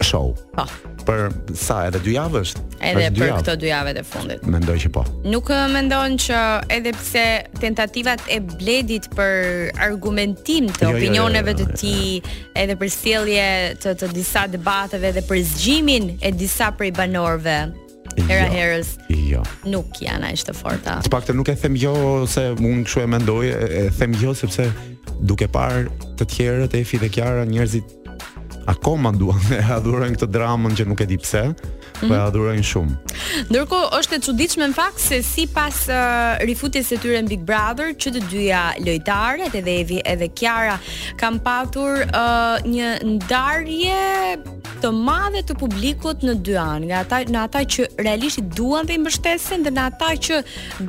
show. 0.00 0.32
Po. 0.56 0.66
Për 1.06 1.28
sa 1.58 1.84
edhe 1.90 1.98
dy 2.04 2.14
javësh, 2.16 2.54
Edhe 2.80 3.10
për 3.12 3.26
javë. 3.26 3.40
këto 3.42 3.54
dy 3.60 3.68
javët 3.68 3.98
e 4.00 4.02
fundit. 4.08 4.44
Mendoj 4.48 4.76
që 4.86 4.90
po. 4.94 5.02
Nuk 5.28 5.50
më 5.52 5.82
që 6.24 6.38
edhe 6.72 6.92
pse 6.96 7.24
tentativat 7.60 8.22
e 8.32 8.38
bledit 8.40 9.08
për 9.16 9.68
argumentim 9.84 10.70
të 10.72 10.86
jo, 10.86 10.88
jo, 10.88 10.88
jo 10.88 10.96
opinioneve 10.96 11.52
jo, 11.52 11.58
jo, 11.58 11.66
jo, 11.66 11.74
të 11.74 11.80
ti, 11.80 12.22
jo, 12.24 12.48
edhe 12.62 12.76
për 12.80 12.90
stilje 12.94 13.48
të, 13.82 13.94
të 14.00 14.08
disa 14.16 14.46
debateve 14.48 15.12
dhe 15.18 15.24
për 15.28 15.40
zgjimin 15.50 16.08
e 16.22 16.32
disa 16.32 16.72
prej 16.72 16.92
banorve, 17.00 17.60
Era 18.26 18.48
jo, 18.48 18.50
Harris. 18.50 18.88
Jo. 19.30 19.42
Nuk 19.70 20.00
janë 20.02 20.32
aq 20.32 20.42
të 20.48 20.54
forta. 20.58 20.96
Sepakte 21.04 21.32
nuk 21.36 21.48
e 21.48 21.54
them 21.56 21.76
jo 21.78 21.92
se 22.28 22.42
un 22.58 22.82
kshu 22.84 23.04
e 23.04 23.06
mendoj, 23.06 23.50
e, 23.50 23.68
e 23.84 23.84
them 24.00 24.16
jo 24.18 24.34
sepse 24.34 24.66
duke 25.30 25.46
parë 25.46 25.86
të 26.18 26.26
tjerët 26.32 26.74
e 26.74 26.82
Fi 26.84 26.98
dhe 26.98 27.08
Kiara, 27.12 27.44
njerëzit 27.46 27.94
akoma 28.68 29.12
duan, 29.12 29.38
e 29.56 29.60
adhurojnë 29.76 30.16
këtë 30.18 30.30
dramën 30.36 30.74
që 30.80 30.88
nuk 30.90 31.04
e 31.04 31.08
di 31.10 31.20
pse 31.22 31.44
po 32.00 32.14
ja 32.14 32.20
mhm. 32.20 32.26
adhurojnë 32.32 32.64
shumë. 32.64 32.96
Ndërkohë 33.50 33.90
është 33.98 34.16
e 34.16 34.20
çuditshme 34.26 34.68
në 34.72 34.76
fakt 34.76 35.02
se 35.02 35.18
sipas 35.26 35.82
uh, 35.90 36.40
rifutjes 36.48 36.88
së 36.94 37.00
tyre 37.04 37.20
në 37.24 37.32
Big 37.34 37.44
Brother, 37.48 37.92
që 38.00 38.14
të 38.16 38.24
dyja 38.32 38.62
lojtarët 38.86 39.56
edhe 39.60 39.76
Evi 39.82 40.00
edhe 40.14 40.30
Kiara 40.40 40.78
kanë 41.20 41.42
patur 41.46 42.04
uh, 42.08 42.66
një 42.68 42.94
ndarje 43.14 44.00
të 44.82 44.90
madhe 44.94 45.42
të 45.46 45.56
publikut 45.58 46.22
në 46.26 46.34
dy 46.46 46.54
anë, 46.60 46.88
nga 46.90 47.00
ata 47.04 47.18
në 47.30 47.42
ata 47.46 47.62
që 47.74 47.86
realisht 48.06 48.40
i 48.40 48.44
duan 48.56 48.86
dhe 48.88 48.96
i 48.96 49.00
mbështesin 49.02 49.64
dhe 49.66 49.72
në 49.76 49.86
ata 49.92 50.10
që 50.26 50.38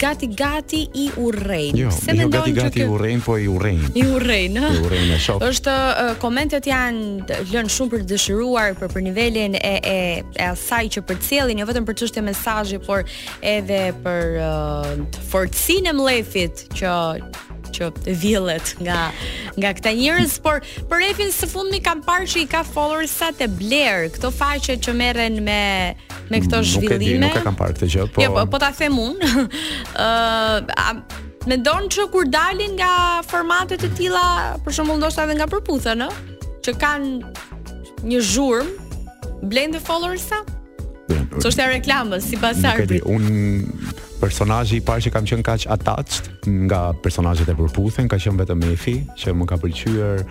gati 0.01 0.29
gati 0.37 0.81
i 1.03 1.07
urrejnë. 1.21 1.81
Jo, 1.81 1.91
Se 1.91 2.15
jo 2.17 2.29
gati 2.31 2.53
gati 2.57 2.83
i 2.85 2.87
urrejnë 2.87 3.23
po 3.25 3.37
i 3.41 3.47
urrejnë. 3.51 3.91
I 3.99 4.05
urrejnë. 4.15 4.65
I 4.77 4.83
urrejnë 4.85 5.19
shoq. 5.25 5.45
Është 5.49 5.75
komentet 6.21 6.69
janë 6.69 7.45
lënë 7.51 7.73
shumë 7.77 7.93
për 7.95 8.05
dëshiruar 8.11 8.77
për 8.79 8.93
për 8.95 9.05
nivelin 9.09 9.57
e 9.59 9.73
e 9.93 9.97
e 10.37 10.45
asaj 10.51 10.83
që 10.97 11.03
përcjellin, 11.09 11.61
jo 11.61 11.67
vetëm 11.69 11.85
për 11.87 11.97
çështje 12.01 12.25
mesazhi, 12.29 12.79
por 12.85 13.03
edhe 13.41 13.81
për 14.03 14.37
forcinë 15.31 15.93
e 15.93 15.97
mlefit 15.97 16.65
që 16.77 16.99
që 17.75 17.89
të 18.03 18.13
vjellet 18.21 18.73
nga 18.83 18.97
nga 19.59 19.71
këta 19.77 19.93
njerëz, 19.97 20.35
por 20.43 20.61
për 20.89 21.05
efin 21.09 21.31
së 21.33 21.47
fundmi 21.51 21.79
kam 21.83 22.01
parë 22.05 22.27
që 22.31 22.43
i 22.43 22.47
ka 22.51 22.61
followersa 22.67 23.31
të 23.39 23.47
bler. 23.59 24.07
këto 24.15 24.31
faqe 24.35 24.77
që 24.85 24.93
merren 24.99 25.39
me 25.43 25.61
me 26.31 26.41
këto 26.45 26.61
zhvillime. 26.63 26.89
Nuk 26.93 26.95
e 26.95 27.01
di, 27.03 27.11
nuk 27.19 27.41
e 27.41 27.47
kam 27.47 27.55
parë 27.59 27.75
këtë 27.75 27.89
gjë, 27.95 28.07
po. 28.15 28.23
Jo, 28.23 28.31
po, 28.35 28.45
po 28.55 28.59
ta 28.61 28.71
them 28.77 28.99
unë. 28.99 29.47
Ë, 30.03 30.77
a 30.77 30.93
mendon 31.49 31.89
që 31.91 32.05
kur 32.13 32.29
dalin 32.31 32.77
nga 32.79 32.93
formatet 33.27 33.81
të 33.83 33.89
tilla, 33.97 34.25
për 34.63 34.73
shembull 34.77 35.01
ndoshta 35.01 35.25
edhe 35.27 35.35
nga 35.41 35.49
përputha, 35.51 35.95
ë, 35.95 36.09
që 36.63 36.77
kanë 36.79 37.35
një 38.07 38.23
zhurm 38.31 38.71
blend 39.51 39.77
followersa? 39.83 40.43
Sot 41.31 41.47
është 41.51 41.65
reklamës 41.77 42.25
sipas 42.27 42.59
arti. 42.67 42.99
Un 43.07 43.23
personazhi 44.23 44.77
i 44.81 44.85
parë 44.85 45.07
që 45.07 45.11
kam 45.15 45.27
qenë 45.27 45.45
kaq 45.47 45.65
attached 45.75 46.29
nga 46.67 46.91
personazhet 47.03 47.49
e 47.51 47.57
përputhen, 47.57 48.07
ka 48.11 48.19
qenë 48.21 48.43
vetëm 48.45 48.63
Efi, 48.71 48.99
që 49.17 49.33
më 49.37 49.49
ka 49.49 49.57
pëlqyer 49.63 50.21
ë 50.21 50.29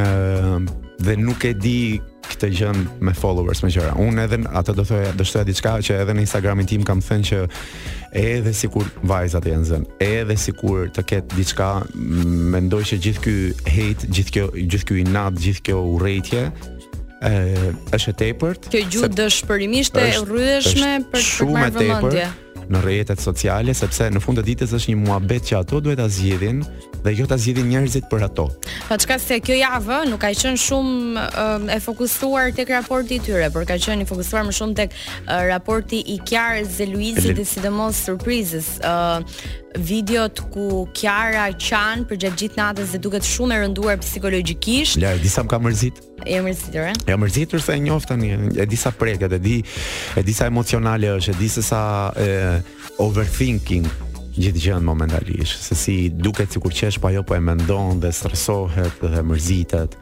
ehm, 0.00 0.66
dhe 1.06 1.16
nuk 1.20 1.44
e 1.44 1.50
di 1.60 1.76
këtë 2.24 2.48
gjë 2.58 2.70
me 3.04 3.12
followers 3.14 3.60
më 3.64 3.70
gjëra. 3.74 3.94
Unë 4.00 4.24
edhe 4.26 4.38
atë 4.56 4.74
do 4.78 4.84
thoya, 4.88 5.10
do 5.18 5.26
shtoja 5.28 5.46
diçka 5.48 5.74
që 5.84 5.98
edhe 6.02 6.14
në 6.16 6.22
Instagramin 6.24 6.66
tim 6.70 6.82
kam 6.88 7.02
thënë 7.04 7.26
që 7.28 7.40
edhe 8.18 8.52
sikur 8.56 8.86
vajzat 9.10 9.48
janë 9.50 9.68
zën, 9.68 9.84
edhe 10.06 10.36
sikur 10.40 10.86
të 10.96 11.04
ketë 11.12 11.38
diçka, 11.38 11.68
mendoj 12.54 12.82
që 12.92 12.98
gjithë 13.08 13.24
ky 13.26 13.36
hate, 13.74 14.08
gjithë 14.08 14.36
kjo, 14.38 14.46
gjithë 14.62 14.88
ky 14.90 15.00
inat, 15.04 15.38
gjithë 15.44 15.66
kjo 15.68 15.82
urrëtitje 15.96 16.46
ë 16.46 17.74
është 17.96 18.14
e 18.14 18.16
tepërt. 18.24 18.70
Kjo 18.72 18.86
gjë 18.94 19.12
dëshpërimisht 19.20 20.00
e 20.00 20.08
rryeshme 20.24 20.94
për 21.12 21.28
të 21.36 21.50
marrë 21.52 21.84
vëmendje 21.86 22.32
në 22.70 22.80
rrjetet 22.84 23.20
sociale 23.20 23.74
sepse 23.76 24.08
në 24.14 24.20
fund 24.24 24.38
të 24.38 24.44
ditës 24.48 24.72
është 24.78 24.92
një 24.92 24.96
muhabet 25.04 25.48
që 25.50 25.58
ato 25.60 25.80
duhet 25.84 25.98
ta 26.00 26.06
zgjidhin 26.08 26.62
dhe 27.04 27.12
jo 27.14 27.26
ta 27.28 27.36
zgjidhin 27.38 27.68
njerëzit 27.72 28.06
për 28.10 28.24
ato. 28.28 28.46
Po 28.88 28.96
çka 29.00 29.18
se 29.22 29.40
kjo 29.44 29.58
javë 29.60 29.98
nuk 30.10 30.22
ka 30.24 30.30
qenë 30.42 30.60
shumë 30.64 31.26
e 31.76 31.80
fokusuar 31.84 32.52
tek 32.56 32.72
raporti 32.78 33.20
i 33.20 33.24
tyre, 33.24 33.50
por 33.54 33.66
ka 33.68 33.76
qenë 33.86 34.04
i 34.04 34.08
fokusuar 34.08 34.46
më 34.48 34.56
shumë 34.58 34.78
tek 34.80 34.96
raporti 35.50 36.00
i 36.14 36.18
Kjarës 36.24 36.76
dhe 36.78 36.88
Luizit 36.92 37.36
dhe 37.36 37.44
sidomos 37.48 38.00
surprizës 38.06 38.74
videot 39.74 40.38
ku 40.54 40.86
Kiara 40.94 41.48
qan 41.58 42.04
për 42.08 42.18
gjatë 42.24 42.38
gjithë 42.40 42.58
natës 42.60 42.92
dhe 42.94 43.00
duket 43.02 43.26
shumë 43.26 43.56
e 43.56 43.62
rënduar 43.64 43.96
psikologjikisht. 44.02 45.00
Lajë, 45.02 45.20
disa 45.24 45.42
më 45.42 45.50
ka 45.50 45.58
mërzit. 45.58 45.98
Jam 46.24 46.46
mërzitur, 46.46 46.90
E 46.94 47.10
Jam 47.10 47.20
mërzitur 47.24 47.60
se 47.62 47.74
e 47.74 47.80
njoh 47.82 48.04
tani, 48.06 48.30
e 48.54 48.66
di 48.66 48.76
sa 48.76 48.90
preket, 48.90 49.32
e 49.32 49.38
di 49.40 49.64
e 50.16 50.22
di 50.22 50.32
sa 50.32 50.46
emocionale 50.46 51.10
është, 51.16 51.32
e 51.34 51.38
di 51.38 51.48
se 51.48 51.62
sa 51.62 52.12
e, 52.16 52.58
overthinking 53.02 53.88
gjithë 54.34 54.62
gjën 54.64 54.82
momentalisht, 54.82 55.60
se 55.62 55.74
si 55.78 55.96
duket 56.10 56.54
sikur 56.54 56.72
qesh 56.74 56.98
pa 56.98 57.10
jo 57.14 57.22
po 57.22 57.34
e 57.36 57.40
mendon 57.40 58.00
dhe 58.02 58.10
stresohet 58.12 59.02
dhe 59.02 59.22
mërzitet. 59.26 59.94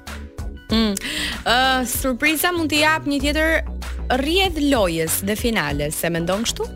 Mm. 0.73 0.93
Uh, 1.45 1.85
surpriza 1.88 2.49
mund 2.57 2.71
t'i 2.73 2.79
jap 2.81 3.05
një 3.09 3.19
tjetër 3.25 3.50
rrjedh 4.21 4.57
lojës 4.71 5.19
dhe 5.29 5.37
finales, 5.37 5.97
se 6.00 6.09
mendon 6.12 6.41
kështu? 6.47 6.69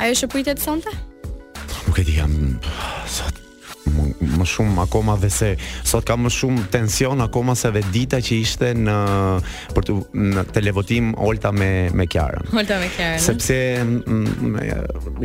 Ajo 0.00 0.16
shpëritet 0.16 0.60
sonte? 0.60 0.92
Nuk 1.90 1.98
e 1.98 2.04
di 2.06 2.14
jam 2.14 2.60
sot 3.04 3.39
më, 4.00 4.30
më 4.38 4.46
shumë 4.48 4.80
akoma 4.84 5.14
dhe 5.22 5.30
se 5.32 5.50
sot 5.88 6.06
ka 6.08 6.16
më 6.18 6.32
shumë 6.34 6.66
tension 6.72 7.22
akoma 7.24 7.54
se 7.58 7.70
vetë 7.74 7.92
dita 7.96 8.20
që 8.24 8.38
ishte 8.44 8.70
në 8.78 8.96
për 9.76 9.86
të 9.88 9.96
në 10.34 10.44
televotim 10.54 11.12
Olta 11.24 11.50
me 11.52 11.70
me 12.00 12.06
Kiara. 12.10 12.40
Olta 12.54 12.78
me 12.82 12.88
Kiara. 12.96 13.18
Sepse 13.22 13.56
m, 13.84 14.22
m, 14.24 14.66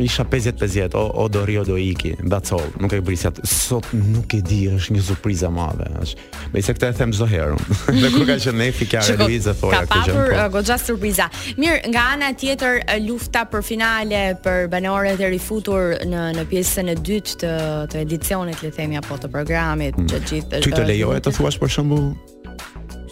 isha 0.04 0.26
50-50 0.26 0.94
o, 1.00 1.04
o 1.24 1.28
do 1.32 1.44
rio 1.48 1.64
do 1.64 1.76
iki, 1.80 2.14
that's 2.26 2.52
all. 2.54 2.66
Nuk 2.80 2.92
e 2.92 3.00
brisja 3.06 3.30
sot 3.46 3.88
nuk 3.96 4.34
e 4.36 4.40
di, 4.46 4.62
është 4.76 4.96
një 4.96 5.04
surprizë 5.10 5.48
e 5.48 5.52
madhe. 5.56 5.88
Është. 6.02 6.26
Me 6.54 6.62
këtë 6.66 6.90
e 6.90 6.96
them 7.00 7.14
çdo 7.14 7.28
herë. 7.30 7.58
dhe 8.02 8.12
kur 8.14 8.26
ka 8.28 8.36
qenë 8.42 8.64
Nefi 8.66 8.88
Kiara 8.88 9.16
Luiza 9.22 9.54
thoya 9.56 9.82
këtë 9.84 10.04
gjë. 10.04 10.14
Ka 10.14 10.20
pasur 10.20 10.36
uh, 10.40 10.46
goxha 10.54 10.78
surpriza. 10.82 11.28
Mirë, 11.60 11.82
nga 11.94 12.06
ana 12.16 12.32
tjetër 12.36 12.82
uh, 12.84 12.96
lufta 13.06 13.46
për 13.50 13.64
finale 13.66 14.24
për 14.44 14.68
banorët 14.72 15.22
e 15.22 15.30
rifutur 15.34 15.96
në 16.06 16.24
në 16.36 16.44
pjesën 16.50 16.90
e 16.92 16.96
dytë 17.06 17.34
të 17.40 17.54
të 17.92 18.00
edicionit 18.02 18.64
si 18.66 18.74
themi 18.76 18.98
apo 18.98 19.18
të 19.20 19.30
programit, 19.32 19.96
që 20.00 20.18
mm. 20.20 20.28
gjithë 20.30 20.50
të 20.56 20.64
Ti 20.66 20.74
të 20.78 20.86
lejohet 20.90 21.26
të 21.26 21.34
thuash 21.36 21.60
për 21.62 21.72
shembull 21.78 22.10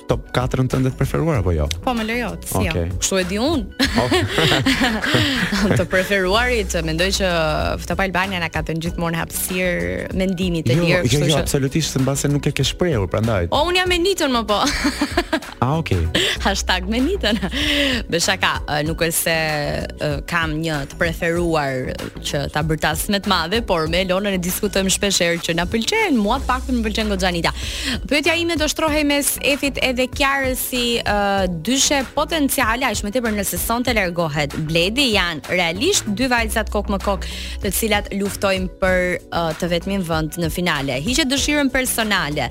top 0.08 0.20
4-ën 0.34 0.68
tënde 0.70 0.90
të 0.92 0.98
preferuar 0.98 1.40
apo 1.40 1.52
jo? 1.54 1.66
Po, 1.84 1.92
me 1.96 2.04
lejot, 2.06 2.44
si 2.48 2.58
okay. 2.62 2.88
jo. 2.88 2.98
Kështu 3.00 3.18
e 3.20 3.24
di 3.30 3.38
unë. 3.42 3.88
Okay. 4.04 5.78
të 5.78 5.86
preferuarit, 5.92 6.74
mendoj 6.86 7.08
që 7.18 7.30
Ftop 7.84 8.02
Albania 8.04 8.40
na 8.42 8.50
ka 8.52 8.62
të 8.66 8.76
gjithmonë 8.84 9.20
hapësirë 9.22 10.12
mendimit 10.18 10.68
të 10.68 10.76
jo, 10.78 10.84
lirë, 10.84 11.02
jo, 11.08 11.20
jo, 11.20 11.30
jo, 11.30 11.38
absolutisht, 11.40 11.96
që... 11.96 12.04
mbase 12.04 12.30
nuk 12.32 12.48
e 12.50 12.54
ke 12.56 12.66
shprehur 12.66 13.08
prandaj. 13.12 13.48
O 13.50 13.50
po, 13.54 13.62
un 13.70 13.78
jam 13.78 13.90
me 13.90 13.98
nitën 14.02 14.32
më 14.34 14.44
po. 14.50 14.60
ah, 15.64 15.74
okay. 15.80 16.04
Hashtag 16.46 16.88
me 16.90 17.00
nitën. 17.06 17.40
Beshaka, 18.10 18.54
eh, 18.70 18.82
nuk 18.88 19.04
është 19.06 19.20
se 19.20 19.38
eh, 19.80 20.16
kam 20.30 20.56
një 20.60 20.82
të 20.92 20.98
preferuar 21.00 21.92
që 22.24 22.44
ta 22.54 22.64
bërtas 22.66 23.06
me 23.14 23.20
të 23.24 23.30
madhe, 23.32 23.62
por 23.66 23.86
me 23.92 24.02
Elonën 24.04 24.34
e 24.36 24.40
diskutojmë 24.42 24.90
shpeshherë 24.92 25.38
që 25.46 25.54
na 25.56 25.64
pëlqen, 25.70 26.18
mua 26.20 26.40
pak 26.44 26.66
më 26.74 26.82
pëlqen 26.88 27.12
Goxhanita. 27.12 27.54
Pyetja 28.10 28.34
ime 28.40 28.56
do 28.60 28.66
shtrohej 28.68 29.04
mes 29.08 29.30
Efit 29.54 29.78
edhe 29.94 30.06
kjarë 30.10 30.52
si 30.58 30.80
uh, 31.06 31.44
dyshe 31.66 32.00
potenciale, 32.16 32.82
a 32.86 32.90
shme 32.96 33.12
të 33.14 33.20
për 33.24 33.36
nëse 33.36 33.58
son 33.62 33.84
të 33.86 33.92
lërgohet, 33.98 34.56
bledi 34.68 35.10
janë 35.14 35.52
realisht 35.54 36.08
dy 36.18 36.26
valzat 36.30 36.70
kokë 36.74 36.96
më 36.96 37.00
kokë 37.04 37.32
të 37.62 37.72
cilat 37.78 38.08
luftojnë 38.18 38.70
për 38.82 39.04
uh, 39.30 39.50
të 39.60 39.68
vetmin 39.72 40.02
vënd 40.08 40.40
në 40.42 40.50
finale. 40.52 40.96
Hiqet 41.04 41.30
dëshirën 41.30 41.70
personale, 41.74 42.48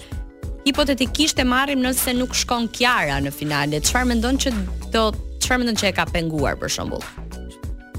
hipotetikisht 0.67 1.41
e 1.41 1.47
marrim 1.47 1.83
nëse 1.83 2.15
nuk 2.17 2.31
shkon 2.39 2.69
kjara 2.77 3.19
në 3.25 3.33
finale, 3.35 3.81
qëfar 3.83 4.07
më 4.13 4.19
ndonë 4.21 4.43
që 4.45 4.55
do, 4.95 5.03
qëfar 5.43 5.61
më 5.65 5.75
që 5.81 5.91
e 5.91 5.93
ka 5.99 6.07
penguar 6.13 6.55
për 6.63 6.71
shumbullë? 6.79 7.11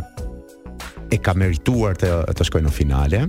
e 1.12 1.18
ka 1.20 1.34
merituar 1.36 1.98
të 2.00 2.12
të 2.38 2.48
shkojë 2.48 2.68
në 2.68 2.72
finale. 2.76 3.24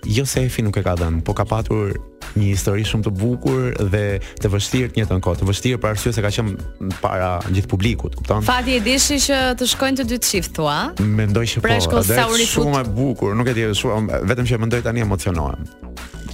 Jo 0.08 0.24
nuk 0.66 0.76
e 0.76 0.82
ka 0.86 0.94
dhënë, 0.98 1.22
po 1.26 1.34
ka 1.36 1.44
patur 1.44 1.92
një 2.38 2.50
histori 2.52 2.84
shumë 2.86 3.04
të 3.08 3.12
bukur 3.18 3.72
dhe 3.92 4.02
të 4.40 4.50
vështirë 4.52 4.88
një 4.88 4.94
të 4.94 4.98
njëjtën 5.00 5.22
kohë, 5.24 5.38
të 5.40 5.48
vështirë 5.48 5.78
për 5.80 5.90
arsye 5.92 6.12
se 6.12 6.22
ka 6.22 6.30
qenë 6.36 6.98
para 7.02 7.30
gjithë 7.48 7.68
publikut, 7.72 8.14
kupton? 8.18 8.44
Fati 8.46 8.76
e 8.78 8.82
dishi 8.84 9.16
që 9.26 9.38
të 9.58 9.68
shkojnë 9.72 10.00
të 10.00 10.04
dy 10.12 10.20
shift 10.22 10.54
thua. 10.56 10.76
Mendoj 11.00 11.46
që 11.54 11.64
po, 11.64 11.72
është 11.80 12.04
pra, 12.06 12.28
shumë 12.52 12.82
e 12.84 12.94
bukur, 12.94 13.34
nuk 13.38 13.48
e 13.52 13.56
di, 13.58 13.66
vetëm 13.68 14.48
që 14.50 14.60
mendoj 14.64 14.84
tani 14.86 15.04
emocionohem 15.06 15.64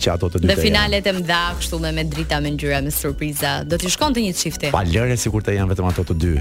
që 0.00 0.14
ato 0.14 0.28
të 0.32 0.40
dy. 0.42 0.48
Dhe 0.52 0.56
finalet 0.60 1.06
e 1.08 1.12
mëdha 1.18 1.40
kështu 1.60 1.78
me 1.82 1.92
me 1.96 2.06
drita, 2.10 2.40
me 2.44 2.52
ngjyra, 2.54 2.80
me 2.86 2.92
surpriza. 2.94 3.54
Do 3.68 3.78
t'i 3.80 3.92
shkon 3.94 4.16
të 4.16 4.26
një 4.28 4.34
çifti. 4.44 4.72
Pa 4.74 4.84
lëre 4.86 5.18
sikur 5.20 5.44
të 5.46 5.56
janë 5.58 5.74
vetëm 5.74 5.92
ato 5.92 6.06
të 6.10 6.18
dy. 6.22 6.34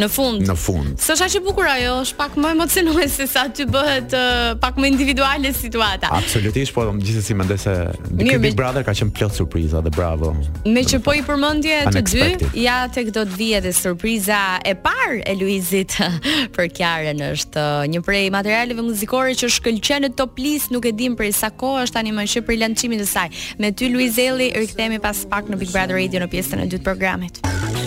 Në 0.00 0.06
fund. 0.08 0.44
Në 0.48 0.54
fund. 0.56 0.92
Sa 1.02 1.12
është 1.14 1.40
aq 1.42 1.44
bukur 1.44 1.66
ajo, 1.68 1.90
është 2.02 2.16
pak 2.16 2.36
më 2.40 2.52
emocionuese 2.54 3.10
se 3.12 3.26
sa 3.28 3.42
ti 3.52 3.66
bëhet 3.68 4.14
uh, 4.16 4.44
pak 4.60 4.78
më 4.80 4.88
individuale 4.88 5.50
situata. 5.52 6.08
Absolutisht, 6.16 6.72
po 6.72 6.86
gjithsesi 6.96 7.34
mendoj 7.36 7.58
se 7.60 7.74
Big 8.16 8.30
me... 8.40 8.52
Brother 8.56 8.84
ka 8.86 8.94
qenë 8.96 9.12
plot 9.18 9.36
surpriza 9.36 9.82
dhe 9.84 9.92
bravo. 9.92 10.32
Me 10.64 10.84
që 10.88 11.02
po 11.04 11.12
i 11.16 11.20
përmendje 11.26 11.82
të 11.92 12.02
dy, 12.08 12.48
ja 12.62 12.78
tek 12.92 13.10
do 13.16 13.26
të 13.28 13.36
vihet 13.38 13.68
surpriza 13.76 14.38
e 14.64 14.72
parë 14.86 15.20
e 15.28 15.36
Luizit 15.40 15.98
për 16.56 16.70
Karen 16.78 17.20
është 17.28 17.66
një 17.92 18.02
prej 18.06 18.24
materialeve 18.32 18.84
muzikore 18.86 19.34
që 19.36 19.50
shkëlqen 19.58 20.06
në 20.08 20.14
top 20.20 20.40
list, 20.40 20.72
nuk 20.72 20.88
e 20.88 20.94
dim 20.96 21.16
për 21.18 21.34
sa 21.36 21.52
kohë 21.52 21.84
është 21.84 21.98
tani 21.98 22.16
më 22.16 22.28
shë 22.32 22.44
për 22.48 22.62
lançimin 22.64 23.04
e 23.04 23.10
saj. 23.12 23.28
Me 23.60 23.72
ty 23.76 23.92
Luizelli 23.92 24.52
rikthehemi 24.56 25.02
pas 25.04 25.26
pak 25.32 25.52
në 25.52 25.60
Big 25.64 25.74
Brother 25.74 26.00
Radio 26.00 26.24
në 26.24 26.32
pjesën 26.32 26.64
e 26.64 26.70
dytë 26.72 26.80
të 26.82 26.86
programit. 26.88 27.42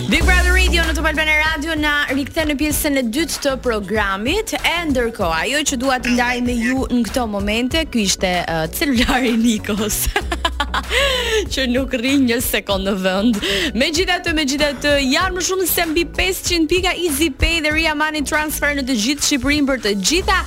Big 0.06 0.22
Brother 0.22 0.52
Radio 0.54 0.84
në 0.86 0.92
Top 0.94 1.06
Albana 1.10 1.32
Radio 1.40 1.74
na 1.80 1.94
rikthe 2.14 2.44
në 2.46 2.54
pjesën 2.60 3.00
e 3.00 3.02
dytë 3.10 3.40
të 3.42 3.54
programit. 3.64 4.54
E 4.60 4.76
ndërkohë, 4.92 5.40
ajo 5.42 5.64
që 5.72 5.80
dua 5.82 5.98
të 6.04 6.14
ndaj 6.14 6.36
me 6.46 6.54
ju 6.62 6.84
në 6.94 7.02
këto 7.10 7.26
momente, 7.34 7.82
ky 7.90 8.06
ishte 8.06 8.30
uh, 8.46 8.68
celulari 8.70 9.34
Nikos. 9.40 10.04
që 11.52 11.64
nuk 11.72 11.94
rri 12.00 12.14
një 12.22 12.38
sekund 12.44 12.88
në 12.88 12.92
vend. 13.02 13.36
Megjithatë, 13.78 14.32
megjithatë 14.36 14.92
janë 15.06 15.36
më 15.36 15.44
shumë 15.48 15.66
se 15.70 15.84
mbi 15.90 16.02
500 16.18 16.66
pika 16.70 16.92
Easy 16.98 17.28
Pay 17.32 17.60
dhe 17.64 17.72
Ria 17.74 17.92
Money 17.98 18.24
Transfer 18.28 18.74
në 18.78 18.84
të 18.88 18.96
gjithë 19.04 19.26
Shqipërinë 19.26 19.68
për 19.70 19.80
të 19.86 19.92
gjitha 20.06 20.38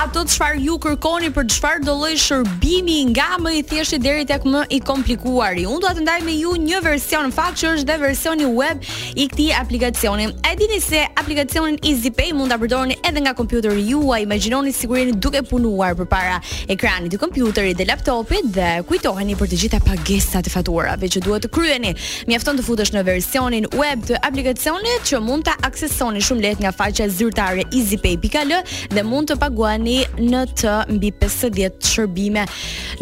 ato 0.00 0.24
çfarë 0.32 0.60
ju 0.64 0.78
kërkoni 0.86 1.30
për 1.36 1.48
çfarë 1.54 1.84
do 1.86 1.96
lloj 2.00 2.14
shërbimi 2.22 2.98
nga 3.12 3.28
më 3.42 3.54
i 3.58 3.62
thjeshtë 3.70 4.00
deri 4.04 4.26
tek 4.28 4.46
më 4.48 4.64
i 4.76 4.80
komplikuari. 4.90 5.66
Unë 5.70 5.84
do 5.86 5.92
ta 5.98 6.04
ndaj 6.06 6.20
me 6.26 6.36
ju 6.40 6.56
një 6.66 6.82
version 6.86 7.32
fakt 7.34 7.60
që 7.62 7.72
është 7.76 7.90
dhe 7.90 7.98
versioni 8.06 8.50
web 8.58 8.82
i 9.14 9.28
këtij 9.30 9.52
aplikacioni. 9.60 10.28
E 10.46 10.54
dini 10.58 10.80
se 10.82 11.04
aplikacionin 11.22 11.78
Easy 11.86 12.10
Pay 12.10 12.32
mund 12.36 12.52
ta 12.52 12.58
përdorni 12.60 12.98
edhe 13.06 13.22
nga 13.26 13.34
kompjuteri 13.38 13.86
juaj. 13.92 14.26
Imagjinoni 14.26 14.74
sigurinë 14.74 15.16
duke 15.22 15.42
punuar 15.48 15.94
përpara 15.98 16.40
ekranit 16.72 17.14
të 17.14 17.22
kompjuterit 17.22 17.78
dhe 17.78 17.88
laptopit 17.92 18.50
dhe 18.56 18.76
kujtoheni 18.88 19.36
për 19.38 19.50
të 19.52 19.56
gjitha 19.62 19.75
gjitha 19.76 19.84
pagesat 19.84 20.46
të 20.46 20.52
fatuarave 20.52 21.08
që 21.10 21.22
duhet 21.24 21.42
të 21.46 21.50
kryeni. 21.52 21.92
Mjafton 22.28 22.56
të 22.58 22.64
futesh 22.66 22.92
në 22.94 23.02
versionin 23.06 23.66
web 23.76 24.04
të 24.06 24.18
aplikacionit 24.24 25.04
që 25.08 25.20
mund 25.22 25.44
ta 25.48 25.56
aksesoni 25.66 26.20
shumë 26.24 26.42
lehtë 26.44 26.64
nga 26.64 26.72
faqja 26.74 27.08
zyrtare 27.08 27.64
easypay.al 27.72 28.54
dhe 28.94 29.02
mund 29.04 29.28
të 29.30 29.36
paguani 29.42 29.98
në 30.20 30.44
të 30.60 30.76
mbi 30.96 31.12
50 31.20 31.82
shërbime 31.86 32.46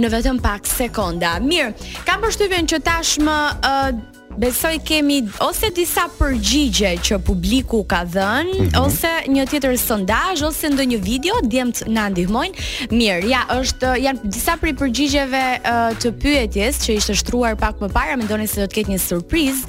në 0.01 0.11
vetëm 0.13 0.41
pak 0.45 0.67
sekonda. 0.69 1.37
Mirë, 1.45 1.73
kam 2.07 2.21
përshtypjen 2.25 2.69
që 2.73 2.83
tashmë 2.87 3.39
uh, 3.63 4.13
Besoj 4.39 4.79
kemi 4.85 5.23
ose 5.41 5.71
disa 5.71 6.05
përgjigje 6.19 6.91
që 7.07 7.19
publiku 7.23 7.85
ka 7.87 8.01
dhënë, 8.07 8.55
mm 8.55 8.67
-hmm. 8.67 8.85
ose 8.85 9.13
një 9.31 9.47
tjetër 9.51 9.79
sondazh 9.79 10.43
ose 10.47 10.69
ndonjë 10.71 10.99
video 11.03 11.35
djemt 11.43 11.83
na 11.87 12.09
ndihmojnë. 12.11 12.55
Mirë, 12.91 13.29
ja, 13.31 13.47
është 13.51 13.95
janë 14.03 14.21
disa 14.25 14.57
prej 14.61 14.75
përgjigjeve 14.75 15.45
uh, 15.59 15.97
të 15.99 16.13
pyetjes 16.19 16.79
që 16.87 16.93
ishte 16.97 17.15
shtruar 17.15 17.57
pak 17.57 17.79
më 17.81 17.89
parë, 17.93 18.17
mendoni 18.17 18.47
se 18.47 18.61
do 18.61 18.67
të 18.67 18.75
ketë 18.75 18.91
një 18.91 18.99
surprizë. 18.99 19.63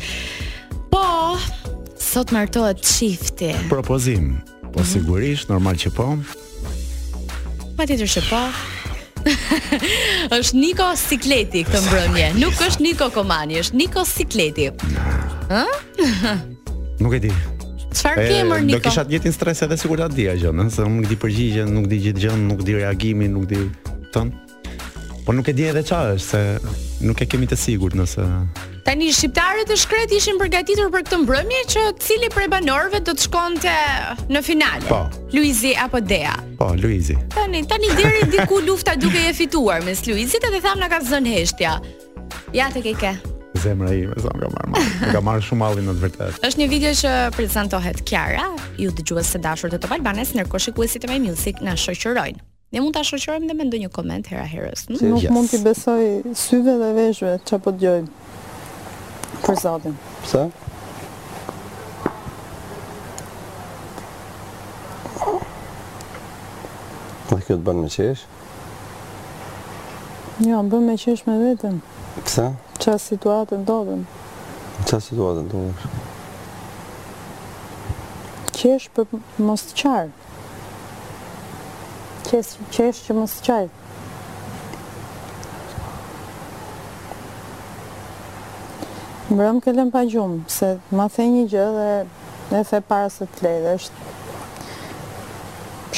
Po, 0.92 1.38
sot 2.00 2.32
martohet 2.32 2.82
çifti. 2.82 3.54
Propozim. 3.70 4.42
Po 4.62 4.70
mm 4.70 4.74
-hmm. 4.74 4.94
sigurisht, 4.94 5.50
normal 5.50 5.74
që 5.76 5.90
po. 5.90 6.18
Patjetër 7.78 8.08
që 8.08 8.22
po. 8.30 8.74
është 10.40 10.56
Niko 10.60 10.90
Sikleti 10.98 11.64
këtë 11.66 11.82
mbrëmje. 11.86 12.28
Nuk 12.42 12.60
është 12.68 12.84
Niko 12.86 13.08
Komani, 13.14 13.58
është 13.64 13.80
Niko 13.82 14.04
Sikleti. 14.06 14.68
Ëh? 15.50 15.76
Nuk 17.04 17.16
e 17.18 17.22
di. 17.26 17.32
Çfarë 17.96 18.28
ke 18.30 18.40
Niko? 18.44 18.76
Do 18.78 18.82
kisha 18.88 19.06
të 19.08 19.16
jetin 19.18 19.36
stres 19.36 19.64
edhe 19.66 19.78
sikur 19.82 20.02
ta 20.04 20.10
dija 20.12 20.36
gjën, 20.40 20.62
ëh, 20.66 20.72
se 20.76 20.86
unë 20.86 21.00
nuk 21.00 21.10
di 21.12 21.18
përgjigje, 21.24 21.66
nuk 21.74 21.90
di 21.92 22.02
gjithë 22.06 22.26
gjën, 22.26 22.46
nuk 22.52 22.66
di 22.68 22.78
reagimin, 22.80 23.34
nuk 23.38 23.50
di 23.52 23.64
ton. 24.14 24.34
Po 25.26 25.34
nuk 25.34 25.50
e 25.50 25.56
di 25.58 25.66
edhe 25.72 25.84
çfarë 25.88 26.16
është 26.20 26.32
se 26.32 27.06
nuk 27.10 27.22
e 27.26 27.30
kemi 27.34 27.50
të 27.52 27.58
sigurt 27.64 27.98
nëse 27.98 28.24
Tani 28.86 29.08
shqiptarët 29.18 29.72
e 29.74 29.76
shkret 29.82 30.12
ishin 30.14 30.38
përgatitur 30.38 30.92
për 30.94 31.02
këtë 31.08 31.18
mbrëmje 31.24 31.60
që 31.74 31.84
cili 32.06 32.28
prej 32.30 32.46
banorëve 32.54 33.00
do 33.08 33.16
të 33.18 33.24
shkonte 33.26 33.72
në 34.30 34.42
final. 34.46 34.84
Po. 34.86 35.00
Luizi 35.34 35.72
apo 35.82 35.98
Dea? 36.06 36.36
Po, 36.60 36.68
Luizi. 36.78 37.16
Tani 37.34 37.64
tani 37.72 37.90
deri 37.98 38.22
diku 38.36 38.60
lufta 38.68 38.94
duke 39.02 39.24
e 39.26 39.32
fituar 39.34 39.82
mes 39.88 40.04
Luizit 40.06 40.46
edhe 40.46 40.60
thamna 40.62 40.86
ka 40.94 41.00
zënë 41.02 41.34
heshtja. 41.34 41.72
Ja 42.54 42.68
te 42.76 42.84
keke. 42.86 43.16
Zemra 43.64 43.90
ime 43.98 44.14
sa 44.22 44.30
nga 44.38 44.52
marr 44.54 44.70
më. 44.76 44.86
Nga 45.16 45.22
marr 45.32 45.48
shumë 45.48 45.66
alli 45.72 45.88
në 45.88 45.96
të 45.98 46.06
vërtetë. 46.06 46.46
Është 46.46 46.62
një 46.62 46.70
video 46.76 46.92
që 47.02 47.16
prezantohet 47.40 48.04
Kiara, 48.06 48.46
ju 48.78 48.94
dëgjues 49.00 49.32
të 49.34 49.42
dashur 49.48 49.74
të 49.74 49.80
Top 49.88 49.96
Albanes, 49.98 50.36
ndërkohë 50.38 50.68
shikuesit 50.68 51.08
e 51.08 51.10
My 51.10 51.18
Music 51.26 51.58
na 51.66 51.74
shoqërojnë. 51.74 52.38
Ne 52.76 52.86
mund 52.86 52.94
ta 52.98 53.02
shoqërojmë 53.08 53.50
dhe 53.50 53.58
me 53.58 53.66
ndonjë 53.72 53.90
koment 53.98 54.30
hera 54.30 54.46
herës. 54.46 54.86
Nuk 54.94 55.26
mund 55.34 55.50
t'i 55.56 55.64
besoj 55.66 56.06
syve 56.48 56.78
dhe 56.84 56.92
veshëve 57.00 57.34
çapo 57.50 57.74
dëgjojmë. 57.80 58.22
Për 59.44 59.60
zotin. 59.62 59.96
Pse? 60.24 60.44
Dhe 67.30 67.38
kjo 67.42 67.58
të 67.58 67.62
bënë 67.68 67.86
me 67.86 67.90
qesh? 67.94 68.26
Jo, 70.46 70.60
më 70.62 70.74
bënë 70.74 70.90
me 70.92 70.98
qesh 71.06 71.26
me 71.30 71.38
vetën. 71.42 71.82
Pse? 72.28 72.50
Qa 72.86 72.98
situatën 73.02 73.66
të 73.68 73.80
dhëm? 73.88 74.04
Qa 74.90 75.00
situatën 75.02 75.50
të 75.52 75.64
dhëm? 75.64 76.04
Qesh 78.56 78.90
për 78.96 79.18
mos 79.48 79.66
të 79.72 79.80
qarë. 79.82 80.14
Qesh, 82.30 82.56
qesh 82.76 83.02
që 83.08 83.18
mos 83.18 83.40
të 83.42 83.46
qarë. 83.50 83.74
Mërëm 89.36 89.58
këllën 89.66 89.90
pa 89.92 90.02
gjumë, 90.08 90.38
se 90.54 90.68
ma 90.96 91.10
the 91.12 91.24
një 91.28 91.42
gjë 91.52 91.64
dhe 91.76 91.88
e 92.56 92.62
the 92.70 92.80
para 92.88 93.10
se 93.12 93.26
të 93.36 93.44
dhe 93.66 93.74
është 93.76 93.98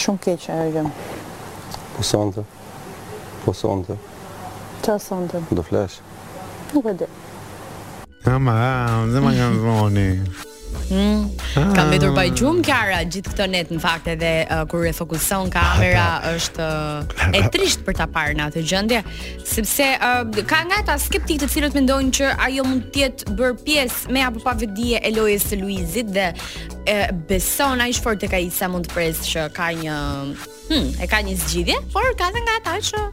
shumë 0.01 0.19
keqë 0.25 0.57
e 0.65 0.71
gjëmë. 0.73 0.93
Po 1.97 2.01
sonde, 2.07 2.43
Po 3.45 3.53
sonde 3.55 3.99
Qa 4.83 4.97
sonë 4.99 5.29
të? 5.35 5.43
Do 5.51 5.63
Nuk 6.73 6.85
e 6.85 6.93
di. 6.99 7.05
Ama, 8.27 8.51
a, 8.51 9.03
a, 9.03 9.19
a, 9.19 9.83
a, 9.83 10.46
Mm. 10.91 11.27
Ah. 11.57 11.73
Kam 11.75 11.89
vetur 11.91 12.13
pa 12.15 12.23
gjumë 12.31 12.61
kjara 12.63 13.01
gjithë 13.11 13.33
këto 13.33 13.45
net 13.51 13.71
në 13.75 13.79
fakt 13.83 14.05
edhe 14.13 14.29
uh, 14.47 14.61
kur 14.71 14.85
e 14.87 14.93
fokuson 14.95 15.49
kamera 15.51 15.99
ah, 15.99 16.21
po. 16.23 16.31
është 16.37 16.63
uh, 16.63 17.35
e 17.35 17.41
trisht 17.51 17.81
për 17.83 17.97
ta 17.99 18.05
parë 18.11 18.37
në 18.39 18.45
atë 18.47 18.63
gjendje, 18.71 19.01
sepse 19.51 19.89
uh, 19.97 20.23
ka 20.47 20.61
nga 20.69 20.79
ata 20.85 20.95
skeptikë 21.03 21.43
të 21.43 21.49
cilët 21.57 21.75
mendojnë 21.75 22.13
që 22.19 22.29
ajo 22.47 22.65
mund 22.69 22.87
të 22.95 23.03
jetë 23.03 23.35
bër 23.35 23.57
pjesë 23.67 24.15
me 24.15 24.23
apo 24.29 24.43
pa 24.45 24.55
vedije 24.59 25.01
e 25.03 25.11
lojës 25.17 25.49
së 25.51 25.59
Luizit 25.59 26.13
dhe 26.15 26.29
uh, 26.31 27.07
beson 27.27 27.83
ai 27.83 27.91
fort 27.97 28.23
ka 28.23 28.39
ai 28.39 28.47
sa 28.53 28.71
mund 28.71 28.87
të 28.87 28.95
presë 28.95 29.27
që 29.33 29.47
ka 29.57 29.67
një 29.81 29.99
hmm, 30.39 30.89
e 31.03 31.07
ka 31.11 31.19
një 31.19 31.35
zgjidhje, 31.43 31.81
por 31.91 32.07
ka 32.15 32.31
edhe 32.31 32.45
nga 32.47 32.57
ata 32.63 32.77
që 32.87 33.07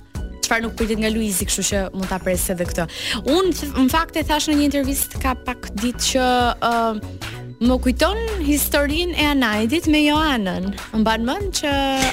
çfarë 0.47 0.63
nuk 0.69 0.79
pritet 0.79 1.03
nga 1.03 1.11
Luizi, 1.11 1.49
kështu 1.51 1.65
që 1.75 1.83
mund 1.97 2.07
ta 2.11 2.21
presë 2.23 2.55
edhe 2.55 2.67
këtë. 2.69 2.85
Unë 3.25 3.73
në 3.81 3.89
fakt 3.91 4.19
e 4.21 4.23
thash 4.29 4.51
në 4.53 4.59
një 4.61 4.67
intervistë 4.69 5.23
ka 5.23 5.33
pak 5.49 5.71
ditë 5.81 6.11
që 6.13 6.27
uh, 6.61 7.41
më 7.65 7.77
kujton 7.81 8.19
historinë 8.45 9.15
e 9.17 9.25
Anaidit 9.33 9.87
me 9.89 10.01
Joanën. 10.05 10.65
Mban 10.99 11.25
mend 11.25 11.53
që 11.61 11.71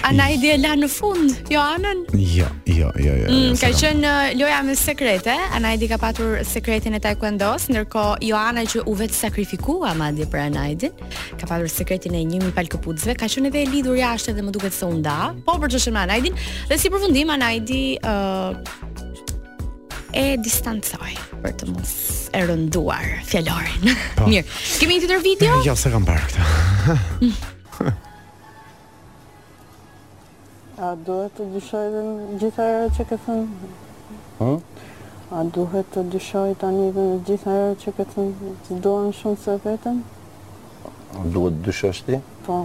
Anaidi 0.08 0.52
e 0.54 0.58
la 0.64 0.74
në 0.80 0.88
fund 0.92 1.50
Joanën? 1.52 2.06
Jo, 2.20 2.48
jo, 2.70 2.92
jo, 2.96 3.14
jo. 3.20 3.28
Mm, 3.28 3.50
jo, 3.50 3.58
ka 3.60 3.72
qenë 3.82 4.08
uh, 4.08 4.30
loja 4.40 4.62
me 4.68 4.76
sekrete. 4.80 5.36
Anaidi 5.58 5.90
ka 5.92 5.98
patur 6.02 6.38
sekretin 6.48 6.96
e 6.96 7.02
këndos, 7.04 7.68
ndërkohë 7.72 8.22
Joana 8.30 8.64
që 8.74 8.86
u 8.88 8.96
vetë 9.02 9.18
sakrifikua 9.26 9.92
madje 10.00 10.30
për 10.32 10.44
Anaidin, 10.46 10.96
ka 11.40 11.50
patur 11.52 11.68
sekretin 11.72 12.16
e 12.16 12.24
1000 12.38 12.56
palkëpucëve, 12.56 13.18
ka 13.20 13.28
qenë 13.34 13.52
edhe 13.52 13.64
e 13.64 13.66
lidhur 13.74 14.00
jashtë 14.00 14.38
dhe 14.40 14.48
më 14.48 14.56
duket 14.56 14.78
se 14.78 14.88
u 14.88 14.96
nda. 15.02 15.34
Po 15.46 15.58
për 15.60 15.76
çështën 15.76 15.96
me 16.00 16.06
Anaidin, 16.08 16.40
dhe 16.72 16.80
si 16.80 16.90
përfundim 16.94 17.34
Anaidi 17.36 17.84
ë 18.00 18.16
uh, 18.16 18.90
e 20.14 20.24
distancoj 20.40 21.14
për 21.42 21.54
të 21.60 21.68
mos 21.72 21.92
e 22.36 22.42
rënduar 22.48 23.06
fjalorin. 23.30 23.94
Po. 24.18 24.28
Mirë. 24.32 24.44
Kemi 24.82 24.98
një 24.98 25.06
tjetër 25.06 25.22
video? 25.24 25.60
Jo, 25.66 25.76
s'e 25.80 25.92
kam 25.94 26.04
parë 26.08 26.28
këtë. 26.28 27.96
A 30.82 30.92
duhet 31.06 31.36
të 31.38 31.46
dyshoj 31.56 31.84
dhe 31.94 32.04
gjitha 32.42 32.68
e 32.82 32.86
që 32.98 33.08
ke 33.12 33.20
thënë? 33.28 33.74
Po? 34.40 34.52
A 35.32 35.44
duhet 35.56 35.92
të 35.96 36.04
dyshoj 36.12 36.48
tani 36.60 36.90
dhe 36.96 37.08
gjitha 37.30 37.56
e 37.66 37.72
që 37.86 37.96
ke 38.00 38.08
thënë? 38.16 38.54
Të 38.68 38.82
duhet 38.88 39.16
shumë 39.22 39.40
se 39.46 39.58
vetën? 39.68 40.04
A 40.90 41.24
duhet 41.32 41.60
të 41.62 41.68
dyshoj 41.72 41.96
shti? 42.02 42.20
Po. 42.48 42.64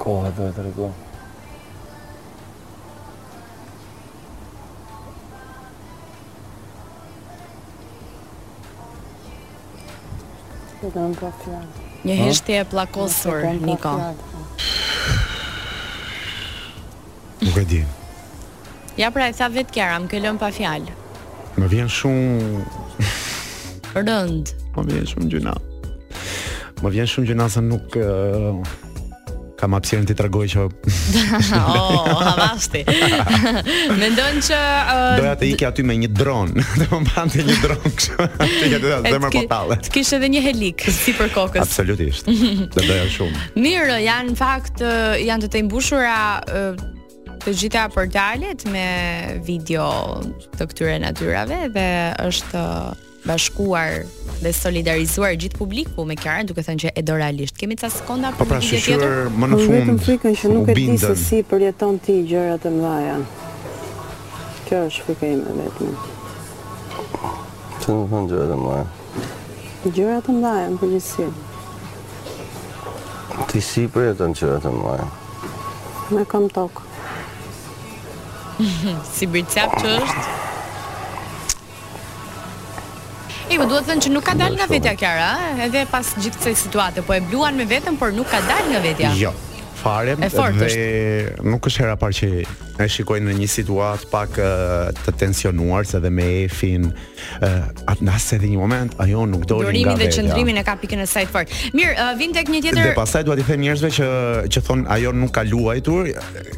kohë 0.00 0.30
dhe 0.32 0.46
dhe 0.48 0.52
të 0.56 0.64
regojnë. 0.70 1.06
Një 12.08 12.14
hishtje 12.16 12.62
e 12.62 12.66
plakosur, 12.72 13.44
Niko. 13.60 13.92
Nuk 17.40 17.58
e 17.60 17.64
di. 17.68 17.80
Ja 19.00 19.10
pra 19.14 19.28
e 19.28 19.34
tha 19.36 19.50
vetë 19.52 19.76
kjera, 19.76 19.98
më 20.02 20.08
këllon 20.14 20.38
pa 20.40 20.48
fjallë. 20.54 20.96
Më 21.60 21.68
vjen 21.74 21.92
shumë... 21.92 22.64
Rëndë. 23.98 24.56
Më 24.76 24.86
vjen 24.88 25.08
shumë 25.12 25.30
gjuna. 25.34 25.54
Më 26.80 26.92
vjen 26.96 27.10
shumë 27.14 27.32
gjuna 27.32 27.50
se 27.52 27.62
nuk 27.68 28.00
kam 29.60 29.74
hapësirën 29.76 30.06
ti 30.08 30.16
tregoj 30.16 30.46
që 30.54 30.62
oh, 31.58 32.04
havasti. 32.24 32.80
Mendon 34.00 34.38
që 34.48 34.56
uh, 34.58 34.94
doja 35.20 35.34
të 35.42 35.48
ikja 35.52 35.68
aty 35.72 35.84
me 35.84 35.96
një 36.00 36.08
dron, 36.16 36.54
të 36.56 36.86
më 36.90 37.00
mbante 37.04 37.44
një 37.48 37.56
dron 37.64 37.96
kështu. 37.98 38.28
të 38.40 38.70
ke 38.72 38.78
dhënë 38.84 39.12
zemër 39.16 39.36
patalle. 39.40 39.78
Ti 39.84 39.92
kishe 39.98 40.16
edhe 40.20 40.30
një 40.36 40.42
helik 40.46 40.86
sipër 41.00 41.32
kokës. 41.34 41.66
Absolutisht. 41.66 42.32
Do 42.72 42.86
shumë. 43.18 43.44
Mirë, 43.60 44.00
janë 44.06 44.32
në 44.32 44.38
fakt 44.40 44.80
uh, 44.84 45.12
janë 45.20 45.46
të 45.48 45.52
të 45.58 45.62
mbushura 45.68 46.22
uh, 46.48 46.80
të 47.44 47.54
gjitha 47.60 47.84
portalet 47.92 48.64
me 48.68 48.88
video 49.44 49.90
të 50.56 50.70
këtyre 50.72 50.96
natyrave 51.04 51.66
dhe 51.76 51.88
është 52.30 52.64
uh, 52.64 53.06
bashkuar 53.26 54.00
dhe 54.40 54.52
solidarizuar 54.56 55.34
gjithë 55.40 55.58
publiku 55.58 56.04
me 56.08 56.16
Kiara 56.18 56.44
duke 56.48 56.62
thënë 56.64 56.84
që 56.84 56.92
e 56.96 57.02
do 57.04 57.16
realisht. 57.20 57.56
Kemi 57.60 57.76
ca 57.80 57.90
sekonda 57.92 58.32
për 58.38 58.48
pra, 58.48 58.60
një 58.64 58.80
tjetër. 58.86 59.12
Po 59.34 59.40
më 59.42 59.48
në 59.52 59.58
fund. 59.60 59.76
Vetëm 59.76 59.98
frikën 60.06 60.38
që 60.40 60.52
nuk 60.54 60.70
e 60.72 60.76
di 60.78 60.86
se 61.04 61.12
si 61.20 61.42
përjeton 61.50 61.98
ti 62.06 62.18
gjërat 62.30 62.64
e 62.64 62.72
mëdha. 62.78 63.20
Kjo 64.68 64.82
është 64.88 65.06
frika 65.08 65.30
ime 65.36 65.58
vetëm. 65.60 66.02
Të 67.80 67.94
nuk 67.94 68.10
kanë 68.14 68.26
gjërat 68.32 68.56
e 68.56 68.58
mëdha. 68.64 68.84
Gjërat 69.96 70.28
e 70.32 70.36
mëdha 70.40 70.56
në 70.74 70.80
përgjithësi. 70.84 71.30
Ti 73.52 73.64
si 73.70 73.84
përjeton 73.92 74.36
gjërat 74.40 74.68
e 74.72 74.76
mëdha? 74.78 75.10
Me 76.16 76.24
kam 76.28 76.48
tokë. 76.56 76.86
si 79.12 79.28
bërë 79.32 79.52
qapë 79.52 79.80
që 79.84 79.96
është? 80.00 80.38
I 83.50 83.58
më 83.58 83.66
duhet 83.66 83.82
të 83.82 83.88
thënë 83.90 84.02
që 84.04 84.10
nuk 84.14 84.24
ka 84.28 84.34
dalë 84.38 84.58
nga 84.60 84.66
vetja 84.70 84.92
kjara, 84.94 85.28
eh? 85.48 85.64
edhe 85.66 85.82
pas 85.90 86.12
gjithë 86.22 86.38
kësaj 86.44 86.54
situate, 86.62 87.02
po 87.08 87.18
e 87.18 87.20
bluan 87.26 87.58
me 87.58 87.66
vetëm, 87.66 87.98
por 87.98 88.14
nuk 88.14 88.30
ka 88.30 88.38
dalë 88.46 88.68
nga 88.76 88.82
vetja. 88.84 89.10
Jo, 89.24 89.32
fare 89.82 90.16
e 90.20 90.28
fortë 90.30 90.60
dhe 90.60 91.48
nuk 91.48 91.66
është 91.70 91.84
hera 91.84 91.96
parë 92.00 92.16
që 92.20 92.28
e 92.80 92.86
shikoj 92.88 93.18
në 93.26 93.34
një 93.42 93.46
situatë 93.52 94.08
pak 94.08 94.36
uh, 94.40 94.88
të 95.04 95.12
tensionuar 95.20 95.84
se 95.88 95.98
dhe 96.00 96.10
me 96.12 96.26
efin 96.46 96.86
uh, 96.88 97.90
atë 97.92 98.06
nasë 98.06 98.38
edhe 98.38 98.50
një 98.54 98.60
moment 98.60 98.94
ajo 99.04 99.26
nuk 99.28 99.44
doli 99.50 99.82
nga 99.84 99.92
vetë. 99.92 99.92
Durimi 99.92 99.92
dhe 99.92 100.16
qendrimi 100.16 100.54
e 100.56 100.64
ka 100.64 100.76
pikën 100.80 101.02
e 101.04 101.08
saj 101.10 101.26
fort. 101.28 101.52
Mirë, 101.76 101.92
uh, 101.92 102.14
vin 102.20 102.32
tek 102.36 102.48
një 102.52 102.62
tjetër. 102.64 102.80
Dhe 102.88 102.94
pastaj 102.96 103.26
duat 103.28 103.42
i 103.42 103.44
them 103.50 103.60
njerëzve 103.66 103.90
që 103.98 104.08
që 104.54 104.62
thon 104.66 104.86
ajo 104.96 105.12
nuk 105.20 105.34
ka 105.36 105.44
luajtur, 105.50 106.08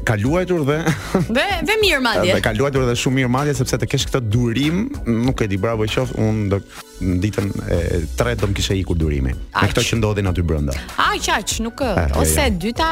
ka 0.07 0.19
luajtur 0.23 0.63
dhe 0.69 0.79
dhe 1.41 1.49
ve 1.73 1.79
mirë 1.83 2.05
madje. 2.07 2.31
Dhe 2.37 2.45
ka 2.49 2.55
luajtur 2.55 2.87
dhe 2.87 2.95
shumë 3.03 3.21
mirë 3.23 3.33
madje 3.39 3.57
sepse 3.59 3.81
të 3.83 3.91
kesh 3.97 4.07
këtë 4.13 4.23
durim, 4.31 4.87
nuk 5.27 5.43
e 5.43 5.51
di 5.51 5.59
bravo 5.63 5.89
qof, 5.97 6.15
un 6.23 6.45
do 6.55 6.63
në 7.03 7.17
ditën 7.19 7.49
e 7.67 7.77
tretë 8.15 8.45
do 8.45 8.51
të 8.53 8.57
kishe 8.61 8.77
ikur 8.79 8.95
durimi. 8.95 9.35
Me 9.35 9.69
këtë 9.75 9.89
që 9.89 9.99
ndodhi 9.99 10.23
aty 10.31 10.45
brenda. 10.47 10.79
Ai 11.03 11.19
qaç, 11.19 11.59
nuk 11.67 11.83
e, 11.83 11.91
ah, 11.97 12.07
jo, 12.07 12.15
jo. 12.15 12.23
ose 12.23 12.47
e 12.47 12.53
dyta 12.63 12.91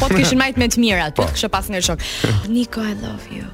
po 0.00 0.08
të 0.08 0.16
kishin 0.20 0.40
majt 0.40 0.58
me 0.62 0.68
të 0.72 0.82
mirat, 0.82 1.12
aty, 1.12 1.28
të 1.28 1.38
kishë 1.38 1.50
pas 1.56 1.70
një 1.74 1.84
shok. 1.88 2.04
Niko, 2.56 2.82
I 2.94 2.98
love 3.04 3.30
you. 3.36 3.48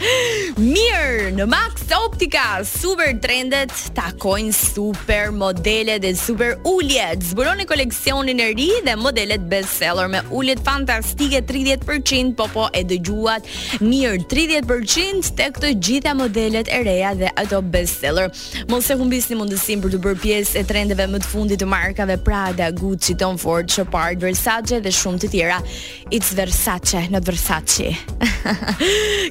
Mirë, 0.00 1.28
në 1.36 1.44
Max 1.50 1.82
Optica, 1.92 2.62
super 2.64 3.10
trendet 3.20 3.72
takojnë 3.92 4.52
super 4.56 5.28
modele 5.36 5.98
dhe 6.00 6.12
super 6.16 6.54
ulljet. 6.68 7.20
Zburoni 7.32 7.66
koleksionin 7.68 8.40
e 8.40 8.46
ri 8.56 8.68
dhe 8.86 8.94
modelet 8.96 9.44
bestseller 9.50 10.08
me 10.08 10.22
ulljet 10.32 10.62
fantastike 10.64 11.42
30%, 11.48 12.32
po 12.38 12.46
po 12.54 12.68
e 12.72 12.80
dëgjuat 12.88 13.48
mirë 13.84 14.22
30% 14.32 15.34
tek 15.36 15.60
të 15.60 15.74
gjitha 15.76 16.14
modelet 16.16 16.70
e 16.72 16.80
reja 16.88 17.12
dhe 17.20 17.34
ato 17.42 17.60
bestseller. 17.62 18.32
Mos 18.72 18.88
e 18.88 18.96
humbisni 18.96 19.36
mundësim 19.36 19.84
për 19.84 19.94
të 19.94 20.00
bërë 20.06 20.20
pjesë 20.24 20.62
e 20.62 20.64
trendeve 20.70 21.10
më 21.12 21.20
të 21.26 21.32
fundit 21.34 21.60
të 21.60 21.68
markave 21.68 22.16
Prada, 22.24 22.70
Gucci, 22.72 23.18
Tom 23.20 23.36
Ford, 23.40 23.68
Chopard, 23.68 24.22
Versace 24.24 24.80
dhe 24.80 24.94
shumë 24.96 25.24
të 25.26 25.32
tjera. 25.36 25.60
It's 26.10 26.32
Versace, 26.38 27.04
not 27.12 27.28
Versace. 27.28 27.92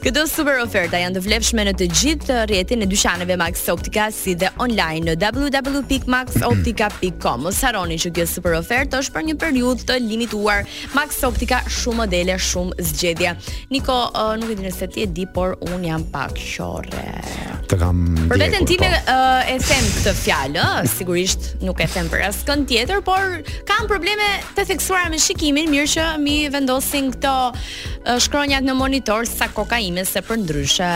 Këto 0.04 0.28
super 0.30 0.59
oferta 0.64 0.98
janë 1.00 1.16
të 1.16 1.22
vlefshme 1.26 1.64
në 1.68 1.74
të 1.80 1.86
gjithë 2.00 2.38
rrjetin 2.50 2.82
e 2.84 2.88
dyqaneve 2.92 3.36
Max 3.40 3.56
Optica 3.72 4.06
si 4.16 4.32
dhe 4.40 4.50
online 4.64 5.06
në 5.10 5.14
www.maxoptica.com. 5.22 7.40
Mos 7.48 7.60
harroni 7.66 7.96
që 8.02 8.10
kjo 8.18 8.26
super 8.34 8.54
ofertë 8.60 8.94
është 9.04 9.14
për 9.16 9.24
një 9.30 9.36
periudhë 9.44 9.84
të 9.92 9.96
limituar. 10.08 10.60
Max 10.98 11.10
Optica 11.28 11.58
shumë 11.70 11.98
modele, 12.04 12.36
shumë 12.50 12.74
zgjedhje. 12.92 13.32
Niko, 13.74 13.98
uh, 14.10 14.14
nuk 14.42 14.50
e 14.52 14.54
di 14.60 14.64
nëse 14.68 14.86
ti 14.94 15.00
e 15.06 15.08
di, 15.16 15.26
por 15.34 15.50
un 15.72 15.80
jam 15.88 16.04
pak 16.14 16.34
qorre 16.40 17.59
të 17.72 17.78
kam 17.82 18.00
Për 18.30 18.42
vetën 18.42 18.66
time 18.70 18.90
po. 19.06 19.16
Eh, 19.16 19.52
e 19.56 19.58
them 19.64 19.88
këtë 19.98 20.14
fjalë, 20.24 20.66
eh, 20.82 20.90
sigurisht 20.98 21.46
nuk 21.66 21.82
e 21.82 21.88
them 21.94 22.10
për 22.12 22.26
askën 22.30 22.66
tjetër, 22.70 23.04
por 23.06 23.42
kam 23.70 23.88
probleme 23.92 24.30
të 24.58 24.66
theksuara 24.72 25.12
me 25.14 25.22
shikimin, 25.22 25.70
mirë 25.74 25.90
që 25.96 26.08
mi 26.26 26.38
vendosin 26.54 27.12
këto 27.18 27.36
eh, 27.54 28.18
shkronjat 28.28 28.66
në 28.68 28.78
monitor 28.80 29.28
sa 29.30 29.50
kokaine 29.54 30.06
se 30.10 30.24
për 30.28 30.42
ndryshe 30.46 30.92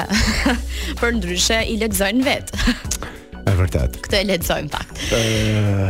për 1.01 1.15
ndryshe 1.21 1.61
i 1.69 1.77
lexojnë 1.85 2.27
vet. 2.29 2.55
Është 3.43 3.59
vërtet. 3.59 3.97
Këtë 4.05 4.19
e 4.21 4.25
lexojmë 4.29 4.69
pak. 4.71 4.91
E... 5.11 5.19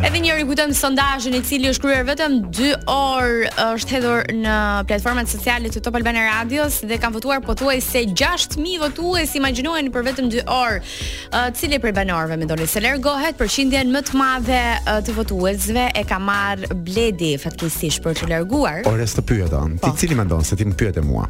Edhe 0.07 0.19
një 0.23 0.31
herë 0.31 0.45
kujtojmë 0.49 0.77
sondazhin 0.77 1.35
i 1.37 1.41
cili 1.45 1.69
është 1.69 1.83
kryer 1.85 2.07
vetëm 2.07 2.37
2 2.49 2.71
orë 2.89 3.51
është 3.67 3.93
hedhur 3.97 4.25
në 4.39 4.55
platformat 4.89 5.29
sociale 5.31 5.69
të 5.73 5.83
Top 5.85 5.97
Albana 5.99 6.23
Radios 6.27 6.79
dhe 6.87 6.97
kanë 7.01 7.17
votuar 7.19 7.43
pothuajse 7.45 8.03
6000 8.15 8.79
votues, 8.81 9.35
imagjinojeni 9.37 9.93
për 9.93 10.07
vetëm 10.09 10.31
2 10.33 10.43
orë, 10.57 10.81
e 10.81 11.29
uh, 11.29 11.47
cili 11.59 11.79
prej 11.83 11.93
banorëve 11.99 12.39
mendoni 12.41 12.67
se 12.69 12.81
largohet 12.83 13.37
për 13.39 13.51
më 13.93 14.01
të 14.09 14.17
madhe 14.19 14.61
të 15.05 15.13
votuesve 15.17 15.89
e 15.95 16.03
ka 16.09 16.17
marr 16.19 16.65
Bledi 16.85 17.35
fatkeqësisht 17.37 18.01
për 18.03 18.17
të 18.21 18.31
larguar. 18.33 18.81
Ores 18.89 19.13
të 19.17 19.21
pyeta. 19.29 19.63
Ti 19.77 19.87
po. 19.89 19.93
cili 19.99 20.17
mendon 20.17 20.43
se 20.45 20.55
ti 20.57 20.65
më 20.65 20.77
pyet 20.79 20.97
e 20.97 21.01
mua? 21.05 21.27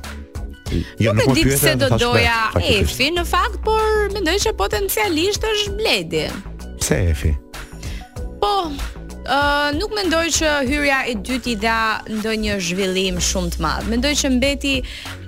Jo, 1.00 1.14
nuk 1.14 1.28
e 1.30 1.34
di 1.34 1.44
pse 1.50 1.76
do 1.78 1.90
doja 1.98 2.40
Efi, 2.80 3.10
në 3.14 3.24
fakt, 3.28 3.60
por 3.66 3.84
mendoj 4.16 4.38
se 4.46 4.54
potencialisht 4.58 5.46
është 5.50 5.74
Bledi. 5.80 6.26
Pse 6.82 6.98
Efi? 7.12 7.34
Po, 8.42 8.54
uh, 8.66 9.70
nuk 9.78 9.94
mendoj 9.96 10.26
që 10.34 10.54
hyrja 10.68 11.00
e 11.12 11.16
dytë 11.26 11.54
i 11.54 11.56
dha 11.64 11.78
ndonjë 12.20 12.58
zhvillim 12.70 13.22
shumë 13.30 13.56
të 13.58 13.64
madh. 13.64 13.90
Mendoj 13.94 14.14
që 14.24 14.34
mbeti 14.38 14.76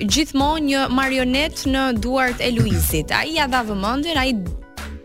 gjithmonë 0.01 0.65
një 0.69 0.85
marionet 0.99 1.65
në 1.69 1.85
duart 2.03 2.41
e 2.43 2.51
Luizit. 2.57 3.13
Ai 3.15 3.35
ja 3.37 3.47
dha 3.51 3.63
vëmendjen, 3.69 4.19
ai 4.21 4.33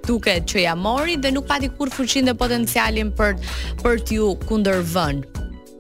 duket 0.08 0.48
që 0.50 0.64
ja 0.64 0.72
mori 0.74 1.14
dhe 1.22 1.30
nuk 1.34 1.46
pati 1.46 1.68
kur 1.76 1.92
fuqinë 1.92 2.32
dhe 2.32 2.38
potencialin 2.40 3.12
për 3.20 3.38
për 3.84 4.02
t'ju 4.08 4.32
kundërvën 4.48 5.22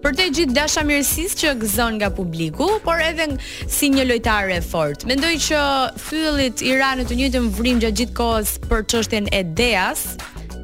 për 0.04 0.14
të 0.16 0.26
gjithë 0.36 0.54
dashamirësisë 0.56 1.38
që 1.40 1.50
gëzon 1.62 1.98
nga 2.00 2.08
publiku, 2.16 2.68
por 2.84 3.00
edhe 3.04 3.26
si 3.70 3.90
një 3.92 4.06
lojtare 4.08 4.56
e 4.60 4.64
fortë. 4.64 5.08
Mendoj 5.10 5.32
që 5.46 5.64
fyllit 6.00 6.62
i 6.64 6.72
ra 6.80 6.94
në 6.98 7.06
të 7.10 7.18
njëjtën 7.20 7.48
vrim 7.58 7.80
gjatë 7.82 7.98
gjithë 8.00 8.16
kohës 8.20 8.54
për 8.70 8.86
çështjen 8.92 9.28
e 9.36 9.40
Deas, 9.60 10.06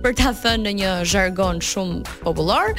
për 0.05 0.17
ta 0.21 0.33
thënë 0.41 0.63
në 0.69 0.73
një 0.81 0.93
jargon 1.13 1.57
shumë 1.67 1.97
popullor 2.23 2.73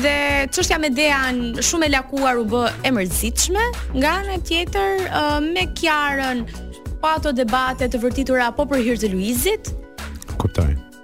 dhe 0.00 0.14
çështja 0.56 0.80
me 0.82 0.88
Dean 0.96 1.40
shumë 1.62 1.86
e 1.86 1.90
lakuar 1.94 2.40
u 2.40 2.44
bë 2.52 2.64
e 2.88 2.92
mërzitshme. 2.96 3.64
Nga 3.96 4.14
ana 4.24 4.38
tjetër 4.48 5.06
me 5.54 5.66
kjarën 5.78 6.44
pa 6.44 6.96
po 7.04 7.12
ato 7.18 7.34
debate 7.36 7.88
të 7.92 8.00
vërtitura 8.02 8.50
po 8.56 8.64
për 8.70 8.82
hir 8.86 9.00
të 9.02 9.10
Luizit, 9.12 9.74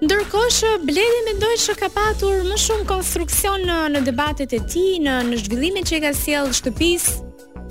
Ndërkohë 0.01 0.51
që 0.57 0.69
me 0.89 1.03
mendoj 1.27 1.57
se 1.61 1.75
ka 1.77 1.91
patur 1.93 2.39
më 2.49 2.57
shumë 2.57 2.87
konstruksion 2.89 3.67
në 3.69 3.75
në 3.93 4.01
debatet 4.07 4.55
e 4.57 4.61
tij, 4.65 4.95
në 5.05 5.17
në 5.29 5.41
zhvillimin 5.43 5.85
që 5.85 5.99
ka 6.07 6.13
sjell 6.17 6.49
shtëpisë. 6.57 7.19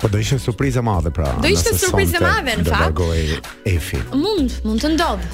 Po 0.00 0.06
do 0.12 0.20
ishte 0.22 0.38
surprizë 0.38 0.84
madhe 0.86 1.10
pra. 1.12 1.32
Do 1.42 1.50
ishte 1.50 1.74
surprizë 1.74 2.20
madhe 2.22 2.54
në 2.60 2.68
fakt. 2.68 3.02
Do 3.02 3.10
Efi. 3.66 3.98
Mund, 4.14 4.54
mund 4.62 4.78
të 4.84 4.92
ndodh. 4.94 5.26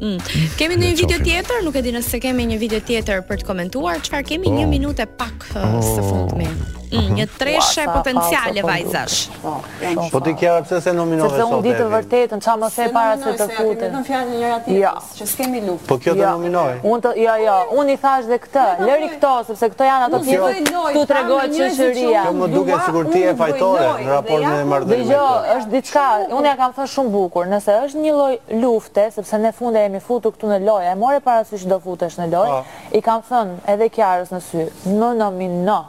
Mm. 0.00 0.48
Kemi 0.56 0.78
një 0.80 0.94
video 1.02 1.18
tjetër, 1.28 1.60
nuk 1.66 1.76
e 1.78 1.82
di 1.84 1.92
nëse 1.94 2.18
kemi 2.24 2.48
një 2.54 2.56
video 2.62 2.80
tjetër 2.88 3.20
për 3.28 3.42
të 3.44 3.50
komentuar, 3.52 4.00
qëfar 4.08 4.24
kemi 4.28 4.48
po. 4.48 4.54
uh, 4.54 4.56
oh. 4.56 4.64
një 4.64 4.72
minut 4.72 5.04
pak 5.20 5.46
oh. 5.52 5.76
së 5.92 6.08
fund 6.08 6.32
me. 6.40 6.48
Mhm. 6.96 7.04
Mm, 7.04 7.14
një 7.18 7.26
treshe 7.38 7.84
potenciale 7.90 8.62
po 8.62 8.68
vajzash. 8.68 9.18
Po, 9.42 9.52
po, 9.94 10.06
po 10.12 10.20
ti 10.24 10.34
kjera, 10.38 10.60
pse 10.62 10.80
se 10.80 10.92
nominove 10.92 11.30
sot? 11.30 11.38
se 11.38 11.44
unë 11.48 11.62
ditë 11.66 11.78
të 11.80 11.86
vërtetën, 11.94 12.42
qa 12.44 12.54
më 12.60 12.70
para 12.94 13.16
se 13.22 13.34
të 13.40 13.46
futem. 13.50 13.86
Vetëm 13.94 14.04
fjalë 14.08 14.38
njëra 14.38 14.58
tjetër, 14.66 15.08
që 15.18 15.28
s'kemi 15.30 15.62
luftë. 15.66 15.86
Po 15.90 15.98
kjo 16.02 16.14
të 16.18 16.26
nominoj. 16.26 16.78
Unë 16.92 17.12
ja 17.22 17.36
ja, 17.42 17.56
unë 17.78 17.96
i 17.96 18.00
thash 18.04 18.28
dhe 18.30 18.38
këtë, 18.46 18.66
lëri 18.86 19.08
këto 19.16 19.32
sepse 19.50 19.70
këto 19.74 19.88
janë 19.90 20.08
ato 20.08 20.20
tipe. 20.28 20.82
Tu 20.96 21.04
tregohet 21.10 21.56
shëria. 21.78 22.24
Kjo 22.28 22.36
më 22.42 22.50
duke 22.54 22.78
sikur 22.86 23.10
ti 23.14 23.24
e 23.30 23.34
fajtore 23.42 23.88
në 24.02 24.12
raport 24.12 24.44
me 24.48 24.64
marrëdhënien. 24.74 25.14
jo, 25.14 25.26
është 25.56 25.70
diçka, 25.76 26.06
unë 26.38 26.48
ja 26.52 26.54
kam 26.62 26.76
thënë 26.78 26.92
shumë 26.94 27.12
bukur, 27.16 27.50
nëse 27.54 27.78
është 27.88 28.04
një 28.04 28.12
lloj 28.12 28.38
lufte, 28.60 29.08
sepse 29.10 29.44
jemi 29.84 30.00
futur 30.00 30.32
këtu 30.32 30.46
në 30.48 30.60
lojë, 30.68 30.94
e 30.94 31.78
futesh 31.84 32.14
në 32.18 32.26
lojë, 32.32 32.60
i 32.96 33.00
kam 33.04 33.20
thënë 33.30 33.56
edhe 33.74 33.88
Kjarës 33.92 34.30
në 34.32 34.40
sy, 34.46 34.62
nomino 34.86 35.82